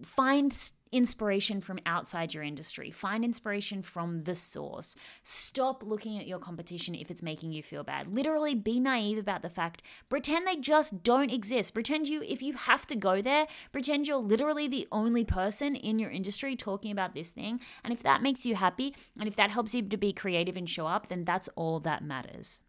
find 0.04 0.52
inspiration 0.92 1.60
from 1.60 1.78
outside 1.86 2.34
your 2.34 2.42
industry. 2.42 2.90
Find 2.90 3.24
inspiration 3.24 3.82
from 3.82 4.24
the 4.24 4.34
source. 4.34 4.94
Stop 5.22 5.82
looking 5.82 6.18
at 6.18 6.26
your 6.26 6.38
competition 6.38 6.94
if 6.94 7.10
it's 7.10 7.22
making 7.22 7.52
you 7.52 7.62
feel 7.62 7.82
bad. 7.82 8.14
Literally 8.14 8.54
be 8.54 8.78
naive 8.78 9.18
about 9.18 9.42
the 9.42 9.48
fact. 9.48 9.82
Pretend 10.10 10.46
they 10.46 10.56
just 10.56 11.02
don't 11.02 11.32
exist. 11.32 11.72
Pretend 11.72 12.08
you, 12.08 12.22
if 12.22 12.42
you 12.42 12.52
have 12.52 12.86
to 12.88 12.94
go 12.94 13.22
there, 13.22 13.46
pretend 13.72 14.06
you're 14.06 14.18
literally 14.18 14.68
the 14.68 14.86
only 14.92 15.24
person 15.24 15.74
in 15.74 15.98
your 15.98 16.10
industry 16.10 16.54
talking 16.54 16.92
about 16.92 17.14
this 17.14 17.30
thing. 17.30 17.60
And 17.82 17.92
if 17.92 18.02
that 18.02 18.22
makes 18.22 18.44
you 18.44 18.54
happy 18.54 18.94
and 19.18 19.26
if 19.26 19.36
that 19.36 19.50
helps 19.50 19.74
you 19.74 19.82
to 19.82 19.96
be 19.96 20.12
creative 20.12 20.56
and 20.56 20.68
show 20.68 20.86
up, 20.86 21.08
then 21.08 21.24
that's 21.24 21.48
all 21.56 21.80
that 21.80 22.04
matters. 22.04 22.62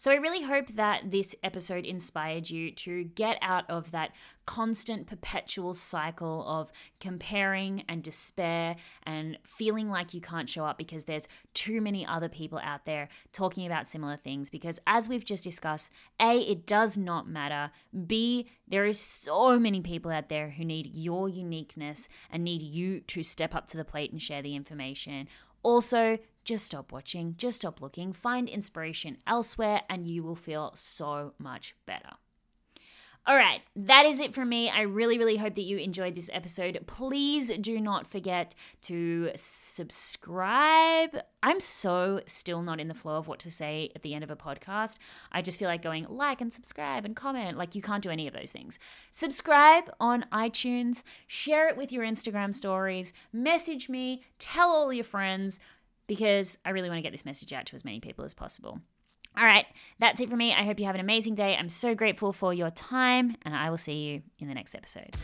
So 0.00 0.12
I 0.12 0.14
really 0.14 0.42
hope 0.42 0.68
that 0.76 1.10
this 1.10 1.34
episode 1.42 1.84
inspired 1.84 2.50
you 2.50 2.70
to 2.70 3.02
get 3.02 3.36
out 3.42 3.68
of 3.68 3.90
that 3.90 4.12
constant, 4.46 5.08
perpetual 5.08 5.74
cycle 5.74 6.44
of 6.46 6.70
comparing 7.00 7.82
and 7.88 8.00
despair 8.00 8.76
and 9.02 9.38
feeling 9.42 9.90
like 9.90 10.14
you 10.14 10.20
can't 10.20 10.48
show 10.48 10.64
up 10.64 10.78
because 10.78 11.04
there's 11.04 11.26
too 11.52 11.80
many 11.80 12.06
other 12.06 12.28
people 12.28 12.60
out 12.62 12.84
there 12.84 13.08
talking 13.32 13.66
about 13.66 13.88
similar 13.88 14.16
things. 14.16 14.50
Because 14.50 14.78
as 14.86 15.08
we've 15.08 15.24
just 15.24 15.42
discussed, 15.42 15.90
A, 16.20 16.42
it 16.42 16.64
does 16.64 16.96
not 16.96 17.28
matter. 17.28 17.72
B, 18.06 18.46
there 18.68 18.86
is 18.86 19.00
so 19.00 19.58
many 19.58 19.80
people 19.80 20.12
out 20.12 20.28
there 20.28 20.50
who 20.50 20.64
need 20.64 20.92
your 20.94 21.28
uniqueness 21.28 22.08
and 22.30 22.44
need 22.44 22.62
you 22.62 23.00
to 23.00 23.24
step 23.24 23.52
up 23.52 23.66
to 23.66 23.76
the 23.76 23.84
plate 23.84 24.12
and 24.12 24.22
share 24.22 24.42
the 24.42 24.54
information. 24.54 25.26
Also, 25.68 26.18
just 26.46 26.64
stop 26.64 26.92
watching, 26.92 27.34
just 27.36 27.56
stop 27.56 27.82
looking, 27.82 28.10
find 28.14 28.48
inspiration 28.48 29.18
elsewhere, 29.26 29.82
and 29.90 30.08
you 30.08 30.22
will 30.22 30.34
feel 30.34 30.70
so 30.74 31.34
much 31.38 31.76
better. 31.84 32.12
All 33.28 33.36
right, 33.36 33.60
that 33.76 34.06
is 34.06 34.20
it 34.20 34.32
from 34.32 34.48
me. 34.48 34.70
I 34.70 34.80
really, 34.80 35.18
really 35.18 35.36
hope 35.36 35.54
that 35.56 35.64
you 35.64 35.76
enjoyed 35.76 36.14
this 36.14 36.30
episode. 36.32 36.82
Please 36.86 37.52
do 37.60 37.78
not 37.78 38.06
forget 38.06 38.54
to 38.80 39.32
subscribe. 39.34 41.10
I'm 41.42 41.60
so 41.60 42.22
still 42.24 42.62
not 42.62 42.80
in 42.80 42.88
the 42.88 42.94
flow 42.94 43.16
of 43.18 43.28
what 43.28 43.38
to 43.40 43.50
say 43.50 43.90
at 43.94 44.00
the 44.00 44.14
end 44.14 44.24
of 44.24 44.30
a 44.30 44.36
podcast. 44.36 44.96
I 45.30 45.42
just 45.42 45.58
feel 45.58 45.68
like 45.68 45.82
going 45.82 46.06
like 46.08 46.40
and 46.40 46.50
subscribe 46.50 47.04
and 47.04 47.14
comment. 47.14 47.58
Like, 47.58 47.74
you 47.74 47.82
can't 47.82 48.02
do 48.02 48.08
any 48.08 48.26
of 48.26 48.32
those 48.32 48.50
things. 48.50 48.78
Subscribe 49.10 49.92
on 50.00 50.24
iTunes, 50.32 51.02
share 51.26 51.68
it 51.68 51.76
with 51.76 51.92
your 51.92 52.04
Instagram 52.04 52.54
stories, 52.54 53.12
message 53.30 53.90
me, 53.90 54.22
tell 54.38 54.70
all 54.70 54.90
your 54.90 55.04
friends, 55.04 55.60
because 56.06 56.56
I 56.64 56.70
really 56.70 56.88
want 56.88 56.96
to 56.96 57.02
get 57.02 57.12
this 57.12 57.26
message 57.26 57.52
out 57.52 57.66
to 57.66 57.74
as 57.74 57.84
many 57.84 58.00
people 58.00 58.24
as 58.24 58.32
possible. 58.32 58.80
All 59.36 59.44
right, 59.44 59.66
that's 60.00 60.20
it 60.20 60.28
for 60.28 60.36
me. 60.36 60.52
I 60.52 60.64
hope 60.64 60.80
you 60.80 60.86
have 60.86 60.96
an 60.96 61.00
amazing 61.00 61.36
day. 61.36 61.56
I'm 61.56 61.68
so 61.68 61.94
grateful 61.94 62.32
for 62.32 62.52
your 62.52 62.70
time, 62.70 63.36
and 63.42 63.54
I 63.54 63.70
will 63.70 63.76
see 63.76 63.94
you 63.94 64.22
in 64.38 64.48
the 64.48 64.54
next 64.54 64.74
episode. 64.74 65.14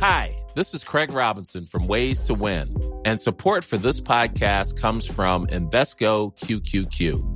Hi, 0.00 0.34
this 0.54 0.72
is 0.72 0.82
Craig 0.82 1.12
Robinson 1.12 1.66
from 1.66 1.86
Ways 1.86 2.20
to 2.20 2.34
Win, 2.34 2.74
and 3.04 3.20
support 3.20 3.64
for 3.64 3.76
this 3.76 4.00
podcast 4.00 4.80
comes 4.80 5.06
from 5.06 5.46
Invesco 5.48 6.34
QQQ. 6.38 7.35